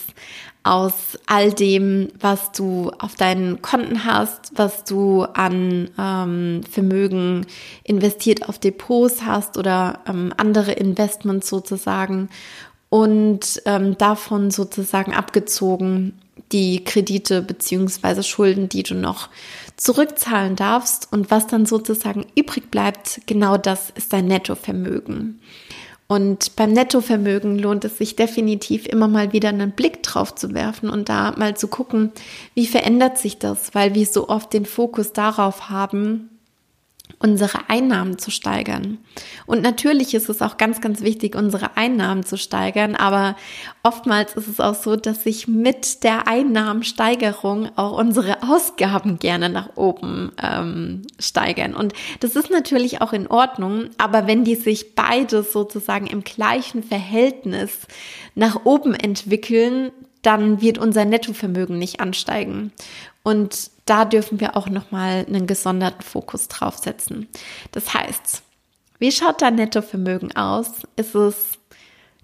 aus 0.64 1.20
all 1.28 1.54
dem, 1.54 2.08
was 2.20 2.52
du 2.52 2.92
auf 2.98 3.14
deinen 3.14 3.62
Konten 3.62 4.04
hast, 4.06 4.52
was 4.56 4.84
du 4.84 5.24
an 5.24 5.92
ähm, 6.00 6.62
Vermögen 6.70 7.46
investiert 7.84 8.50
auf 8.50 8.58
Depots 8.58 9.24
hast 9.24 9.58
oder 9.58 10.00
ähm, 10.08 10.34
andere 10.38 10.72
Investments 10.72 11.48
sozusagen 11.50 12.30
und 12.90 13.62
ähm, 13.66 13.98
davon 13.98 14.50
sozusagen 14.50 15.14
abgezogen 15.14 16.14
die 16.52 16.84
Kredite 16.84 17.42
beziehungsweise 17.42 18.24
Schulden, 18.24 18.70
die 18.70 18.84
du 18.84 18.96
noch 18.96 19.30
zurückzahlen 19.78 20.56
darfst 20.56 21.12
und 21.12 21.32
was 21.32 21.48
dann 21.48 21.66
sozusagen 21.66 22.26
übrig 22.36 22.72
bleibt, 22.72 23.22
genau 23.26 23.58
das 23.58 23.90
ist 23.92 24.14
dein 24.14 24.28
Nettovermögen. 24.28 25.40
Und 26.08 26.56
beim 26.56 26.72
Nettovermögen 26.72 27.58
lohnt 27.58 27.84
es 27.84 27.98
sich 27.98 28.16
definitiv 28.16 28.86
immer 28.86 29.08
mal 29.08 29.34
wieder 29.34 29.50
einen 29.50 29.72
Blick 29.72 30.04
drauf 30.04 30.36
zu 30.36 30.54
werfen 30.54 30.90
und 30.90 31.10
da 31.10 31.34
mal 31.36 31.58
zu 31.58 31.68
gucken, 31.68 32.12
wie 32.54 32.68
verändert 32.68 33.18
sich 33.18 33.40
das, 33.40 33.74
weil 33.74 33.96
wir 33.96 34.06
so 34.06 34.30
oft 34.30 34.54
den 34.54 34.66
Fokus 34.66 35.14
darauf 35.14 35.70
haben, 35.70 36.30
unsere 37.20 37.70
Einnahmen 37.70 38.18
zu 38.18 38.32
steigern. 38.32 38.98
Und 39.46 39.62
natürlich 39.62 40.14
ist 40.14 40.30
es 40.30 40.42
auch 40.42 40.58
ganz, 40.58 40.82
ganz 40.82 41.02
wichtig, 41.02 41.36
unsere 41.36 41.78
Einnahmen 41.78 42.24
zu 42.24 42.38
steigern, 42.38 42.96
aber 42.96 43.36
oftmals 43.84 44.36
ist 44.36 44.48
es 44.48 44.60
auch 44.60 44.76
so, 44.76 44.96
dass 44.96 45.24
sich 45.24 45.48
mit 45.48 46.04
der 46.04 46.28
Einnahmensteigerung 46.28 47.70
auch 47.76 47.98
unsere 47.98 48.44
Ausgaben 48.44 49.20
gerne 49.20 49.50
nach 49.50 49.76
oben 49.76 50.32
ähm, 50.42 51.04
steigern. 51.20 51.74
Und 51.74 51.94
das 52.20 52.36
ist 52.36 52.52
natürlich 52.52 53.02
auch 53.02 53.14
in 53.14 53.28
Ordnung, 53.28 53.90
aber 53.98 54.28
wenn 54.28 54.44
die 54.44 54.56
sich 54.56 54.96
beides 54.96 55.54
sozusagen 55.54 56.08
im 56.08 56.24
gleichen 56.24 56.84
Verhältnis 56.84 57.88
nach 58.36 58.66
oben 58.66 58.94
entwickeln, 58.94 59.92
dann 60.26 60.62
wird 60.62 60.78
unser 60.80 61.06
Nettovermögen 61.06 61.78
nicht 61.78 62.00
ansteigen. 62.00 62.72
Und 63.26 63.72
da 63.86 64.06
dürfen 64.06 64.40
wir 64.40 64.56
auch 64.56 64.70
nochmal 64.70 65.26
einen 65.28 65.48
gesonderten 65.48 66.04
Fokus 66.04 66.48
draufsetzen. 66.48 67.28
Das 67.72 67.92
heißt, 67.92 68.44
wie 69.00 69.12
schaut 69.12 69.42
dein 69.42 69.56
Nettovermögen 69.56 70.36
aus? 70.36 70.68
Ist 70.96 71.16
es 71.16 71.54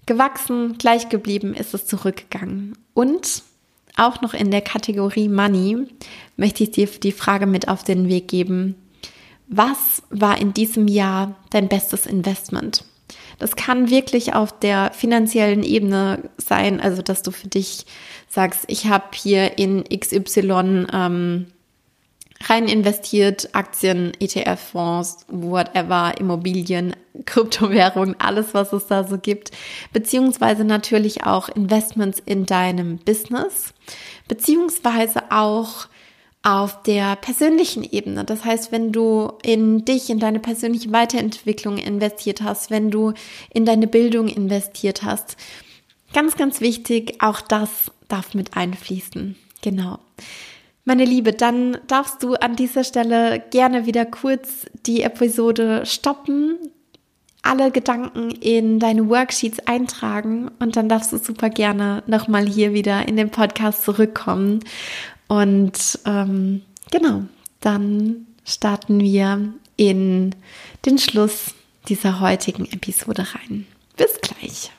gewachsen, 0.06 0.78
gleich 0.78 1.08
geblieben, 1.08 1.54
ist 1.54 1.74
es 1.74 1.86
zurückgegangen? 1.86 2.78
Und 2.94 3.42
auch 3.96 4.20
noch 4.20 4.32
in 4.32 4.52
der 4.52 4.60
Kategorie 4.60 5.28
Money 5.28 5.88
möchte 6.36 6.62
ich 6.62 6.70
dir 6.70 6.86
die 6.86 7.10
Frage 7.10 7.46
mit 7.46 7.66
auf 7.66 7.82
den 7.82 8.08
Weg 8.08 8.28
geben. 8.28 8.76
Was 9.48 10.04
war 10.10 10.40
in 10.40 10.54
diesem 10.54 10.86
Jahr 10.86 11.34
dein 11.50 11.68
bestes 11.68 12.06
Investment? 12.06 12.84
Das 13.42 13.56
kann 13.56 13.90
wirklich 13.90 14.34
auf 14.34 14.56
der 14.56 14.92
finanziellen 14.92 15.64
Ebene 15.64 16.30
sein, 16.36 16.80
also 16.80 17.02
dass 17.02 17.22
du 17.22 17.32
für 17.32 17.48
dich 17.48 17.86
sagst, 18.28 18.66
ich 18.68 18.86
habe 18.86 19.06
hier 19.14 19.58
in 19.58 19.82
XY 19.82 20.86
ähm, 20.92 21.46
rein 22.44 22.68
investiert, 22.68 23.48
Aktien, 23.52 24.12
ETF-Fonds, 24.20 25.26
whatever, 25.26 26.14
Immobilien, 26.20 26.94
Kryptowährungen, 27.26 28.14
alles, 28.20 28.54
was 28.54 28.72
es 28.72 28.86
da 28.86 29.02
so 29.02 29.18
gibt, 29.18 29.50
beziehungsweise 29.92 30.62
natürlich 30.62 31.26
auch 31.26 31.48
Investments 31.48 32.22
in 32.24 32.46
deinem 32.46 32.98
Business, 32.98 33.74
beziehungsweise 34.28 35.32
auch 35.32 35.88
auf 36.42 36.82
der 36.82 37.16
persönlichen 37.16 37.84
Ebene. 37.84 38.24
Das 38.24 38.44
heißt, 38.44 38.72
wenn 38.72 38.90
du 38.90 39.32
in 39.42 39.84
dich, 39.84 40.10
in 40.10 40.18
deine 40.18 40.40
persönliche 40.40 40.90
Weiterentwicklung 40.92 41.78
investiert 41.78 42.42
hast, 42.42 42.70
wenn 42.70 42.90
du 42.90 43.12
in 43.52 43.64
deine 43.64 43.86
Bildung 43.86 44.28
investiert 44.28 45.02
hast, 45.02 45.36
ganz, 46.12 46.36
ganz 46.36 46.60
wichtig, 46.60 47.22
auch 47.22 47.40
das 47.40 47.92
darf 48.08 48.34
mit 48.34 48.56
einfließen. 48.56 49.36
Genau. 49.62 49.98
Meine 50.84 51.04
Liebe, 51.04 51.32
dann 51.32 51.78
darfst 51.86 52.24
du 52.24 52.34
an 52.34 52.56
dieser 52.56 52.82
Stelle 52.82 53.40
gerne 53.50 53.86
wieder 53.86 54.04
kurz 54.04 54.66
die 54.84 55.02
Episode 55.02 55.86
stoppen, 55.86 56.58
alle 57.42 57.70
Gedanken 57.70 58.32
in 58.32 58.80
deine 58.80 59.08
Worksheets 59.08 59.60
eintragen 59.66 60.50
und 60.58 60.76
dann 60.76 60.88
darfst 60.88 61.12
du 61.12 61.18
super 61.18 61.50
gerne 61.50 62.02
nochmal 62.06 62.46
hier 62.46 62.72
wieder 62.72 63.06
in 63.06 63.16
den 63.16 63.30
Podcast 63.30 63.84
zurückkommen. 63.84 64.60
Und 65.32 65.98
ähm, 66.04 66.60
genau, 66.90 67.22
dann 67.60 68.26
starten 68.44 69.00
wir 69.00 69.54
in 69.78 70.34
den 70.84 70.98
Schluss 70.98 71.54
dieser 71.88 72.20
heutigen 72.20 72.66
Episode 72.66 73.26
rein. 73.32 73.66
Bis 73.96 74.20
gleich. 74.20 74.70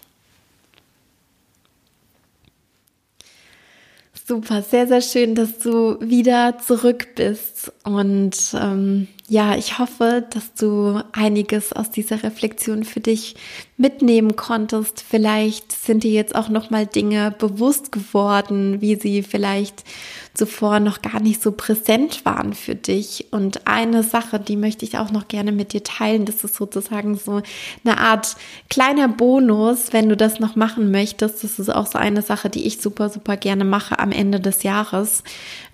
Super, 4.28 4.62
sehr, 4.62 4.88
sehr 4.88 5.02
schön, 5.02 5.34
dass 5.34 5.58
du 5.58 6.00
wieder 6.00 6.60
zurück 6.60 7.16
bist. 7.16 7.72
Und 7.84 8.38
ähm, 8.54 9.08
ja, 9.30 9.56
ich 9.56 9.80
hoffe, 9.80 10.26
dass 10.32 10.54
du 10.54 11.02
einiges 11.14 11.72
aus 11.72 11.90
dieser 11.90 12.24
Reflexion 12.24 12.84
für 12.84 13.00
dich 13.00 13.36
mitnehmen 13.78 14.36
konntest. 14.36 15.02
Vielleicht 15.08 15.72
sind 15.72 16.04
dir 16.04 16.12
jetzt 16.12 16.36
auch 16.36 16.50
noch 16.50 16.70
mal 16.70 16.86
Dinge 16.86 17.32
bewusst 17.32 17.94
geworden, 17.94 18.82
wie 18.82 18.96
sie 18.96 19.24
vielleicht 19.24 19.86
zuvor 20.34 20.82
noch 20.82 21.02
gar 21.02 21.22
nicht 21.22 21.42
so 21.42 21.54
präsent 21.54 22.26
waren 22.26 22.54
für 22.54 22.76
dich. 22.76 23.28
Und 23.32 23.66
eine 23.66 24.04
Sache, 24.04 24.42
die 24.42 24.58
möchte 24.58 24.84
ich 24.84 24.98
auch 24.98 25.10
noch 25.10 25.30
gerne 25.30 25.54
mit 25.54 25.72
dir 25.72 25.84
teilen, 25.84 26.26
das 26.26 26.44
ist 26.44 26.56
sozusagen 26.56 27.16
so 27.16 27.42
eine 27.86 28.00
Art 28.00 28.36
kleiner 28.70 29.08
Bonus, 29.08 29.94
wenn 29.94 30.10
du 30.10 30.18
das 30.18 30.42
noch 30.42 30.58
machen 30.58 30.92
möchtest. 30.92 31.46
Das 31.46 31.60
ist 31.60 31.74
auch 31.74 31.88
so 31.88 31.98
eine 31.98 32.24
Sache, 32.24 32.50
die 32.50 32.66
ich 32.66 32.82
super, 32.82 33.10
super 33.10 33.38
gerne 33.38 33.64
mache 33.64 34.00
am 34.00 34.12
Ende 34.12 34.42
des 34.42 34.64
Jahres. 34.64 35.24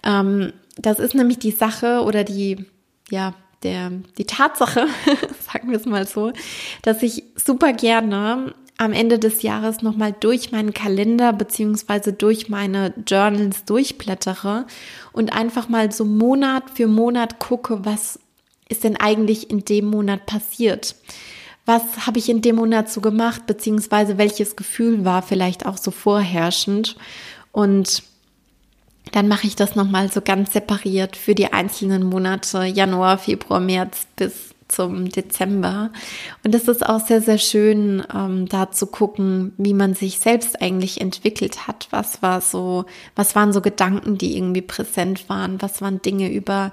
Ähm, 0.03 0.53
das 0.77 0.99
ist 0.99 1.15
nämlich 1.15 1.39
die 1.39 1.51
Sache 1.51 2.03
oder 2.03 2.23
die, 2.23 2.65
ja, 3.09 3.33
der, 3.63 3.91
die 4.17 4.25
Tatsache, 4.25 4.87
sagen 5.51 5.69
wir 5.69 5.77
es 5.77 5.85
mal 5.85 6.07
so, 6.07 6.31
dass 6.81 7.03
ich 7.03 7.23
super 7.35 7.73
gerne 7.73 8.53
am 8.77 8.93
Ende 8.93 9.19
des 9.19 9.41
Jahres 9.41 9.81
nochmal 9.81 10.15
durch 10.17 10.53
meinen 10.53 10.73
Kalender 10.73 11.33
beziehungsweise 11.33 12.13
durch 12.13 12.47
meine 12.47 12.93
Journals 13.05 13.65
durchblättere 13.65 14.65
und 15.11 15.33
einfach 15.33 15.67
mal 15.67 15.91
so 15.91 16.05
Monat 16.05 16.63
für 16.73 16.87
Monat 16.87 17.39
gucke, 17.39 17.83
was 17.83 18.19
ist 18.69 18.85
denn 18.85 18.95
eigentlich 18.95 19.49
in 19.49 19.65
dem 19.65 19.87
Monat 19.87 20.25
passiert? 20.25 20.95
Was 21.65 22.07
habe 22.07 22.19
ich 22.19 22.29
in 22.29 22.41
dem 22.41 22.55
Monat 22.55 22.89
so 22.89 23.01
gemacht, 23.01 23.45
beziehungsweise 23.47 24.17
welches 24.17 24.55
Gefühl 24.55 25.03
war 25.03 25.23
vielleicht 25.23 25.65
auch 25.65 25.77
so 25.77 25.91
vorherrschend? 25.91 26.95
Und 27.51 28.03
dann 29.11 29.27
mache 29.27 29.47
ich 29.47 29.55
das 29.55 29.75
nochmal 29.75 30.11
so 30.11 30.21
ganz 30.21 30.53
separiert 30.53 31.15
für 31.15 31.35
die 31.35 31.51
einzelnen 31.51 32.03
Monate 32.03 32.63
Januar, 32.65 33.17
Februar, 33.17 33.59
März 33.59 34.07
bis 34.15 34.49
zum 34.69 35.09
Dezember. 35.09 35.91
Und 36.43 36.55
es 36.55 36.67
ist 36.67 36.85
auch 36.85 37.05
sehr, 37.05 37.21
sehr 37.21 37.39
schön, 37.39 38.03
ähm, 38.13 38.47
da 38.47 38.71
zu 38.71 38.87
gucken, 38.87 39.53
wie 39.57 39.73
man 39.73 39.95
sich 39.95 40.19
selbst 40.19 40.61
eigentlich 40.61 41.01
entwickelt 41.01 41.67
hat. 41.67 41.87
Was 41.91 42.21
war 42.21 42.39
so, 42.39 42.85
was 43.15 43.35
waren 43.35 43.51
so 43.51 43.61
Gedanken, 43.61 44.17
die 44.17 44.37
irgendwie 44.37 44.61
präsent 44.61 45.27
waren? 45.27 45.61
Was 45.61 45.81
waren 45.81 46.01
Dinge 46.01 46.31
über, 46.31 46.71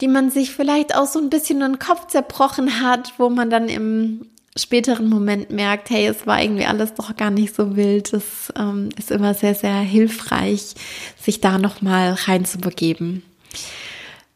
die 0.00 0.08
man 0.08 0.30
sich 0.30 0.52
vielleicht 0.52 0.94
auch 0.94 1.06
so 1.06 1.18
ein 1.18 1.30
bisschen 1.30 1.62
in 1.62 1.72
den 1.72 1.78
Kopf 1.78 2.06
zerbrochen 2.06 2.80
hat, 2.80 3.14
wo 3.18 3.30
man 3.30 3.50
dann 3.50 3.68
im 3.68 4.26
späteren 4.56 5.08
Moment 5.08 5.50
merkt, 5.50 5.90
hey, 5.90 6.06
es 6.06 6.26
war 6.26 6.42
irgendwie 6.42 6.66
alles 6.66 6.94
doch 6.94 7.14
gar 7.16 7.30
nicht 7.30 7.54
so 7.54 7.76
wild. 7.76 8.12
Es 8.12 8.52
ähm, 8.58 8.88
ist 8.98 9.10
immer 9.10 9.34
sehr, 9.34 9.54
sehr 9.54 9.80
hilfreich, 9.80 10.74
sich 11.18 11.40
da 11.40 11.58
nochmal 11.58 12.12
reinzubegeben. 12.12 13.22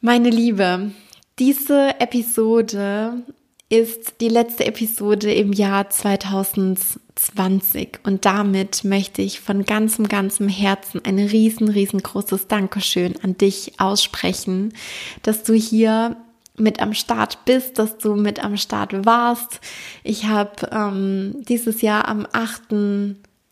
Meine 0.00 0.30
Liebe, 0.30 0.92
diese 1.38 1.98
Episode 1.98 3.22
ist 3.68 4.20
die 4.20 4.28
letzte 4.28 4.66
Episode 4.66 5.32
im 5.32 5.52
Jahr 5.52 5.90
2020 5.90 8.00
und 8.04 8.24
damit 8.24 8.84
möchte 8.84 9.22
ich 9.22 9.40
von 9.40 9.64
ganzem, 9.64 10.06
ganzem 10.06 10.48
Herzen 10.48 11.04
ein 11.04 11.18
riesen, 11.18 11.68
riesengroßes 11.68 12.46
Dankeschön 12.46 13.14
an 13.22 13.36
dich 13.36 13.80
aussprechen, 13.80 14.74
dass 15.22 15.42
du 15.42 15.54
hier 15.54 16.16
mit 16.56 16.80
am 16.80 16.94
Start 16.94 17.44
bist, 17.44 17.78
dass 17.78 17.98
du 17.98 18.14
mit 18.14 18.42
am 18.42 18.56
Start 18.56 19.04
warst. 19.04 19.60
Ich 20.02 20.26
habe 20.26 20.68
ähm, 20.70 21.36
dieses 21.48 21.82
Jahr 21.82 22.06
am 22.08 22.26
8. 22.32 23.06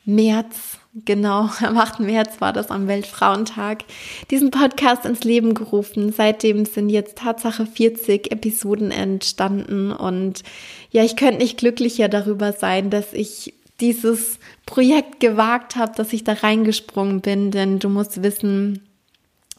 März, 0.04 0.78
genau, 1.04 1.50
am 1.60 1.78
8. 1.78 2.00
März 2.00 2.40
war 2.40 2.52
das 2.52 2.70
am 2.70 2.86
Weltfrauentag, 2.86 3.84
diesen 4.30 4.50
Podcast 4.50 5.04
ins 5.04 5.24
Leben 5.24 5.54
gerufen. 5.54 6.12
Seitdem 6.12 6.64
sind 6.64 6.88
jetzt 6.88 7.18
Tatsache 7.18 7.66
40 7.66 8.30
Episoden 8.30 8.90
entstanden 8.90 9.92
und 9.92 10.42
ja, 10.90 11.04
ich 11.04 11.16
könnte 11.16 11.38
nicht 11.38 11.58
glücklicher 11.58 12.08
darüber 12.08 12.52
sein, 12.52 12.90
dass 12.90 13.12
ich 13.12 13.54
dieses 13.80 14.38
Projekt 14.64 15.18
gewagt 15.18 15.74
habe, 15.74 15.92
dass 15.96 16.12
ich 16.12 16.22
da 16.22 16.34
reingesprungen 16.34 17.20
bin, 17.20 17.50
denn 17.50 17.80
du 17.80 17.88
musst 17.88 18.22
wissen, 18.22 18.80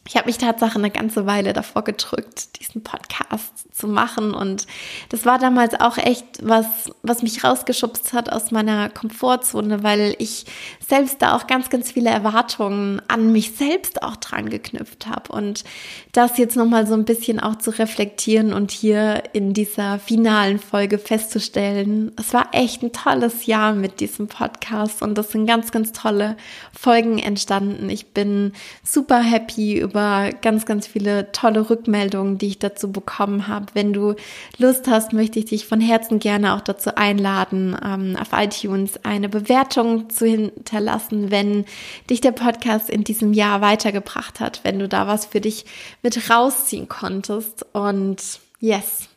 ich 0.08 0.18
habe 0.18 0.28
mich 0.28 0.38
tatsächlich 0.38 0.76
eine 0.76 0.92
ganze 0.92 1.26
Weile 1.26 1.54
davor 1.54 1.84
gedrückt, 1.84 2.60
diesen 2.60 2.84
Podcast 2.84 3.54
zu 3.74 3.88
machen. 3.88 4.34
Und 4.34 4.68
das 5.10 5.26
war 5.26 5.40
damals 5.40 5.80
auch 5.80 5.98
echt 5.98 6.26
was, 6.42 6.66
was 7.02 7.24
mich 7.24 7.44
rausgeschubst 7.44 8.14
hat 8.14 8.32
aus 8.32 8.52
meiner 8.52 8.90
Komfortzone, 8.90 9.84
weil 9.84 10.16
ich 10.20 10.46
selbst 10.88 11.22
da 11.22 11.36
auch 11.36 11.48
ganz, 11.48 11.70
ganz 11.70 11.92
viele 11.92 12.12
Erwartungen 12.12 13.02
an 13.08 13.32
mich 13.32 13.56
selbst 13.56 14.04
auch 14.04 14.16
dran 14.16 14.50
geknüpft 14.50 15.08
habe. 15.08 15.32
Und 15.32 15.64
das 16.12 16.38
jetzt 16.38 16.56
nochmal 16.56 16.86
so 16.86 16.94
ein 16.94 17.06
bisschen 17.06 17.40
auch 17.40 17.58
zu 17.58 17.72
reflektieren 17.72 18.54
und 18.54 18.72
hier 18.72 19.24
in 19.34 19.54
dieser 19.54 20.00
finalen 20.00 20.60
Folge 20.60 21.00
festzustellen, 21.00 22.12
es 22.18 22.34
war 22.34 22.50
echt 22.52 22.84
ein 22.84 22.94
tolles 22.94 23.46
Jahr 23.48 23.74
mit 23.74 24.00
diesem 24.00 24.28
Podcast 24.28 25.02
und 25.02 25.18
das 25.18 25.32
sind 25.32 25.48
ganz, 25.48 25.72
ganz 25.72 25.92
tolle 25.92 26.38
Folgen 26.72 27.18
entstanden. 27.18 27.90
Ich 27.90 28.08
bin 28.08 28.54
super 28.84 29.20
happy 29.20 29.80
über 29.80 30.30
ganz, 30.42 30.66
ganz 30.66 30.86
viele 30.86 31.32
tolle 31.32 31.70
Rückmeldungen, 31.70 32.38
die 32.38 32.48
ich 32.48 32.60
dazu 32.60 32.92
bekommen 32.92 33.48
habe. 33.48 33.63
Wenn 33.74 33.94
du 33.94 34.16
Lust 34.58 34.88
hast, 34.88 35.14
möchte 35.14 35.40
ich 35.40 35.46
dich 35.46 35.66
von 35.66 35.82
Herzen 35.82 36.20
gerne 36.20 36.56
auch 36.56 36.62
dazu 36.62 36.96
einladen, 36.96 37.78
ähm, 37.84 38.18
auf 38.20 38.30
iTunes 38.34 39.04
eine 39.04 39.30
Bewertung 39.30 40.10
zu 40.10 40.26
hinterlassen, 40.26 41.32
wenn 41.32 41.66
dich 42.10 42.22
der 42.22 42.32
Podcast 42.32 42.90
in 42.90 43.04
diesem 43.04 43.34
Jahr 43.34 43.62
weitergebracht 43.62 44.40
hat, 44.40 44.62
wenn 44.64 44.80
du 44.80 44.88
da 44.88 45.08
was 45.08 45.26
für 45.26 45.42
dich 45.42 45.66
mit 46.02 46.30
rausziehen 46.30 46.88
konntest. 46.88 47.66
Und 47.74 48.40
yes, 48.60 49.10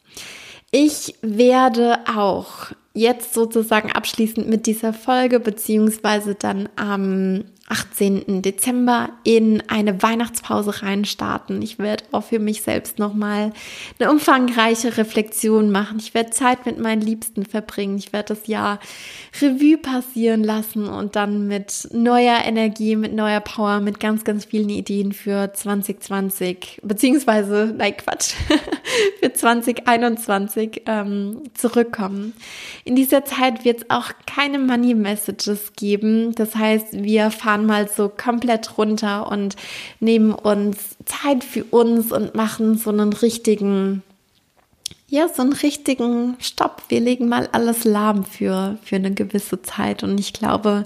ich 0.71 1.15
werde 1.23 1.99
auch 2.15 2.73
jetzt 2.93 3.35
sozusagen 3.35 3.93
abschließend 3.93 4.49
mit 4.49 4.67
dieser 4.67 4.93
Folge, 4.93 5.39
beziehungsweise 5.39 6.35
dann 6.35 6.69
am 6.77 7.45
18. 7.69 8.43
Dezember 8.43 9.11
in 9.25 9.63
eine 9.69 10.01
Weihnachtspause 10.03 10.83
reinstarten. 10.83 11.63
Ich 11.63 11.79
werde 11.79 12.05
auch 12.13 12.23
für 12.23 12.39
mich 12.39 12.63
selbst 12.63 12.99
nochmal 13.01 13.53
eine 13.99 14.11
umfangreiche 14.11 14.97
Reflexion 14.97 15.73
machen. 15.73 15.99
Ich 15.99 16.15
werde 16.15 16.31
Zeit 16.31 16.65
mit 16.65 16.79
meinen 16.79 17.01
Liebsten 17.01 17.45
verbringen. 17.45 17.99
Ich 17.99 18.13
werde 18.13 18.35
das 18.35 18.47
Jahr 18.47 18.79
Revue 19.41 19.79
passieren 19.79 20.45
lassen 20.45 20.89
und 20.89 21.17
dann 21.17 21.49
mit 21.49 21.89
neuer 21.93 22.39
Energie, 22.45 22.95
mit 22.95 23.13
neuer 23.15 23.41
Power, 23.41 23.81
mit 23.81 23.99
ganz, 23.99 24.23
ganz 24.23 24.45
vielen 24.45 24.69
Ideen 24.69 25.13
für 25.13 25.53
2020, 25.53 26.81
beziehungsweise, 26.85 27.75
nein, 27.77 27.97
Quatsch, 27.97 28.35
für 29.21 29.33
2021 29.33 30.83
ähm, 30.87 31.43
zurückkommen. 31.55 32.33
In 32.85 32.95
dieser 32.95 33.25
Zeit 33.25 33.65
wird 33.65 33.79
es 33.83 33.91
auch 33.91 34.13
keine 34.27 34.61
Money 34.61 34.95
Messages 34.95 35.73
geben. 35.75 36.33
Das 36.37 36.55
heißt, 36.55 37.03
wir 37.03 37.33
fahren 37.33 37.56
fahren 37.57 37.67
mal 37.67 37.89
so 37.89 38.09
komplett 38.09 38.77
runter 38.77 39.31
und 39.31 39.57
nehmen 40.01 40.33
uns 40.33 40.97
Zeit 41.05 41.43
für 41.43 41.65
uns 41.65 42.13
und 42.13 42.35
machen 42.35 42.77
so 42.77 42.91
einen 42.91 43.13
richtigen, 43.13 44.03
ja, 45.09 45.29
so 45.29 45.43
einen 45.43 45.53
richtigen 45.53 46.37
Stopp. 46.39 46.83
Wir 46.89 47.01
legen 47.01 47.29
mal 47.29 47.49
alles 47.53 47.85
lahm 47.85 48.25
für, 48.25 48.77
für 48.83 48.97
eine 48.97 49.15
gewisse 49.15 49.63
Zeit. 49.63 50.03
Und 50.03 50.19
ich 50.19 50.33
glaube, 50.33 50.85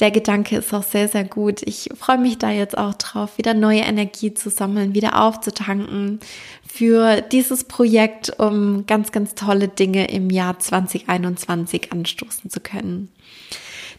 der 0.00 0.10
Gedanke 0.10 0.56
ist 0.56 0.74
auch 0.74 0.82
sehr, 0.82 1.08
sehr 1.08 1.24
gut. 1.24 1.62
Ich 1.62 1.88
freue 1.98 2.18
mich 2.18 2.38
da 2.38 2.50
jetzt 2.50 2.76
auch 2.76 2.94
drauf, 2.94 3.38
wieder 3.38 3.54
neue 3.54 3.80
Energie 3.80 4.34
zu 4.34 4.50
sammeln, 4.50 4.94
wieder 4.94 5.22
aufzutanken 5.22 6.20
für 6.66 7.22
dieses 7.22 7.64
Projekt, 7.64 8.38
um 8.38 8.84
ganz, 8.86 9.12
ganz 9.12 9.34
tolle 9.34 9.68
Dinge 9.68 10.08
im 10.08 10.28
Jahr 10.30 10.58
2021 10.58 11.92
anstoßen 11.92 12.50
zu 12.50 12.60
können. 12.60 13.08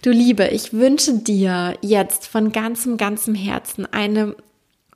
Du 0.03 0.11
Liebe, 0.11 0.49
ich 0.49 0.73
wünsche 0.73 1.13
dir 1.13 1.77
jetzt 1.81 2.27
von 2.27 2.51
ganzem, 2.51 2.97
ganzem 2.97 3.35
Herzen 3.35 3.85
eine 3.85 4.35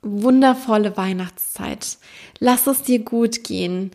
wundervolle 0.02 0.98
Weihnachtszeit. 0.98 1.96
Lass 2.40 2.66
es 2.66 2.82
dir 2.82 2.98
gut 2.98 3.42
gehen. 3.42 3.90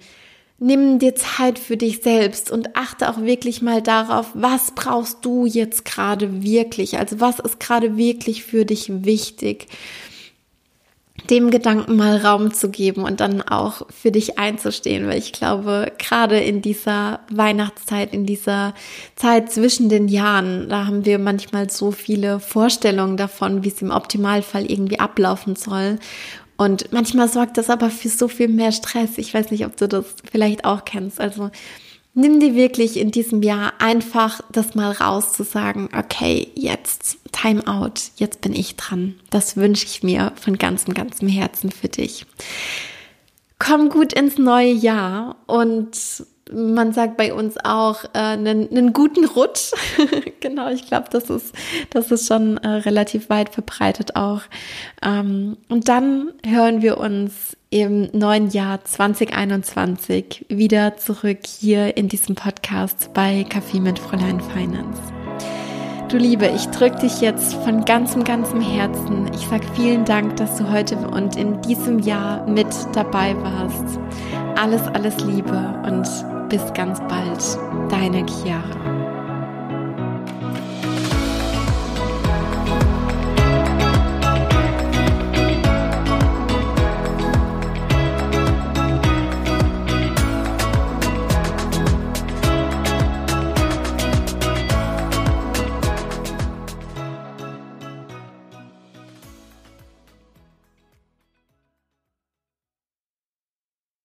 Nimm 0.58 0.98
dir 0.98 1.14
Zeit 1.14 1.60
für 1.60 1.78
dich 1.78 2.02
selbst 2.02 2.50
und 2.50 2.76
achte 2.76 3.12
auch 3.12 3.22
wirklich 3.22 3.62
mal 3.62 3.84
darauf, 3.84 4.32
was 4.34 4.72
brauchst 4.72 5.24
du 5.24 5.46
jetzt 5.46 5.86
gerade 5.86 6.42
wirklich? 6.42 6.98
Also 6.98 7.20
was 7.20 7.40
ist 7.40 7.60
gerade 7.60 7.96
wirklich 7.96 8.44
für 8.44 8.66
dich 8.66 8.88
wichtig? 9.04 9.68
Dem 11.30 11.52
Gedanken 11.52 11.96
mal 11.96 12.18
Raum 12.18 12.54
zu 12.54 12.70
geben 12.70 13.04
und 13.04 13.20
dann 13.20 13.42
auch 13.42 13.88
für 13.90 14.12
dich 14.12 14.38
einzustehen, 14.38 15.08
weil 15.08 15.18
ich 15.18 15.32
glaube, 15.32 15.92
gerade 15.98 16.40
in 16.40 16.62
dieser 16.62 17.22
Weihnachtszeit, 17.32 18.14
in 18.14 18.26
dieser 18.26 18.74
Zeit 19.16 19.52
zwischen 19.52 19.90
den 19.90 20.08
Jahren, 20.08 20.70
da 20.70 20.86
haben 20.86 21.06
wir 21.06 21.20
manchmal 21.20 21.70
so 21.70 21.92
viele 21.92 22.40
Vorstellungen 22.40 23.18
davon, 23.18 23.64
wie 23.64 23.70
es 23.70 23.82
im 23.82 23.92
Optimalfall 23.92 24.70
irgendwie 24.70 25.00
ablaufen 25.00 25.56
soll. 25.56 26.00
Und 26.56 26.92
manchmal 26.92 27.28
sorgt 27.28 27.58
das 27.58 27.70
aber 27.70 27.90
für 27.90 28.10
so 28.10 28.28
viel 28.28 28.48
mehr 28.48 28.72
Stress. 28.72 29.18
Ich 29.18 29.34
weiß 29.34 29.52
nicht, 29.52 29.66
ob 29.66 29.76
du 29.76 29.88
das 29.88 30.06
vielleicht 30.30 30.66
auch 30.66 30.86
kennst. 30.86 31.20
Also 31.20 31.50
Nimm 32.16 32.40
dir 32.40 32.54
wirklich 32.54 32.98
in 32.98 33.10
diesem 33.10 33.42
Jahr 33.42 33.74
einfach 33.80 34.42
das 34.52 34.76
mal 34.76 34.92
raus 34.92 35.34
zu 35.34 35.44
sagen, 35.44 35.90
okay, 35.98 36.50
jetzt 36.54 37.18
Time 37.32 37.66
out, 37.66 38.12
jetzt 38.18 38.42
bin 38.42 38.54
ich 38.54 38.76
dran. 38.76 39.16
Das 39.32 39.58
wünsche 39.58 39.86
ich 39.86 40.04
mir 40.04 40.32
von 40.40 40.60
ganzem, 40.60 40.94
ganzem 40.94 41.28
Herzen 41.28 41.72
für 41.72 41.90
dich. 41.90 42.28
Komm 43.58 43.90
gut 43.90 44.14
ins 44.14 44.38
neue 44.38 44.72
Jahr 44.74 45.38
und 45.48 45.98
man 46.52 46.94
sagt 46.94 47.18
bei 47.18 47.34
uns 47.34 47.56
auch 47.64 48.04
äh, 48.14 48.20
einen, 48.20 48.70
einen 48.70 48.94
guten 48.94 49.26
Rutsch. 49.26 49.72
genau, 50.40 50.70
ich 50.70 50.86
glaube, 50.88 51.08
das 51.12 51.30
ist, 51.30 51.54
das 51.90 52.12
ist 52.12 52.28
schon 52.28 52.58
äh, 52.58 52.68
relativ 52.68 53.30
weit 53.30 53.50
verbreitet 53.50 54.16
auch. 54.16 54.42
Ähm, 55.02 55.58
und 55.70 55.88
dann 55.88 56.34
hören 56.46 56.82
wir 56.82 56.98
uns 56.98 57.58
im 57.70 58.10
neuen 58.14 58.50
Jahr 58.50 58.84
2021 58.84 60.46
wieder 60.50 60.98
zurück 60.98 61.40
hier 61.46 61.98
in 61.98 62.08
diesem 62.08 62.36
Podcast 62.36 63.14
bei 63.14 63.46
Kaffee 63.50 63.80
mit 63.80 63.98
Fräulein 63.98 64.40
Finance. 64.40 65.02
Du 66.10 66.20
Liebe, 66.20 66.46
ich 66.56 66.68
drücke 66.68 67.00
dich 67.00 67.22
jetzt 67.22 67.56
von 67.56 67.86
ganzem, 67.86 68.24
ganzem 68.24 68.62
Herzen. 68.62 69.32
Ich 69.34 69.48
sage 69.48 69.66
vielen 69.76 70.06
Dank, 70.06 70.36
dass 70.36 70.58
du 70.58 70.70
heute 70.70 70.96
und 70.96 71.36
in 71.36 71.60
diesem 71.64 71.98
Jahr 71.98 72.46
mit 72.46 72.68
dabei 72.94 73.36
warst. 73.42 73.98
Alles, 74.56 74.82
alles 74.90 75.20
Liebe 75.24 75.82
und 75.86 76.08
bis 76.50 76.74
ganz 76.74 77.00
bald. 77.02 77.92
Deine 77.92 78.26
Chiara. 78.28 78.93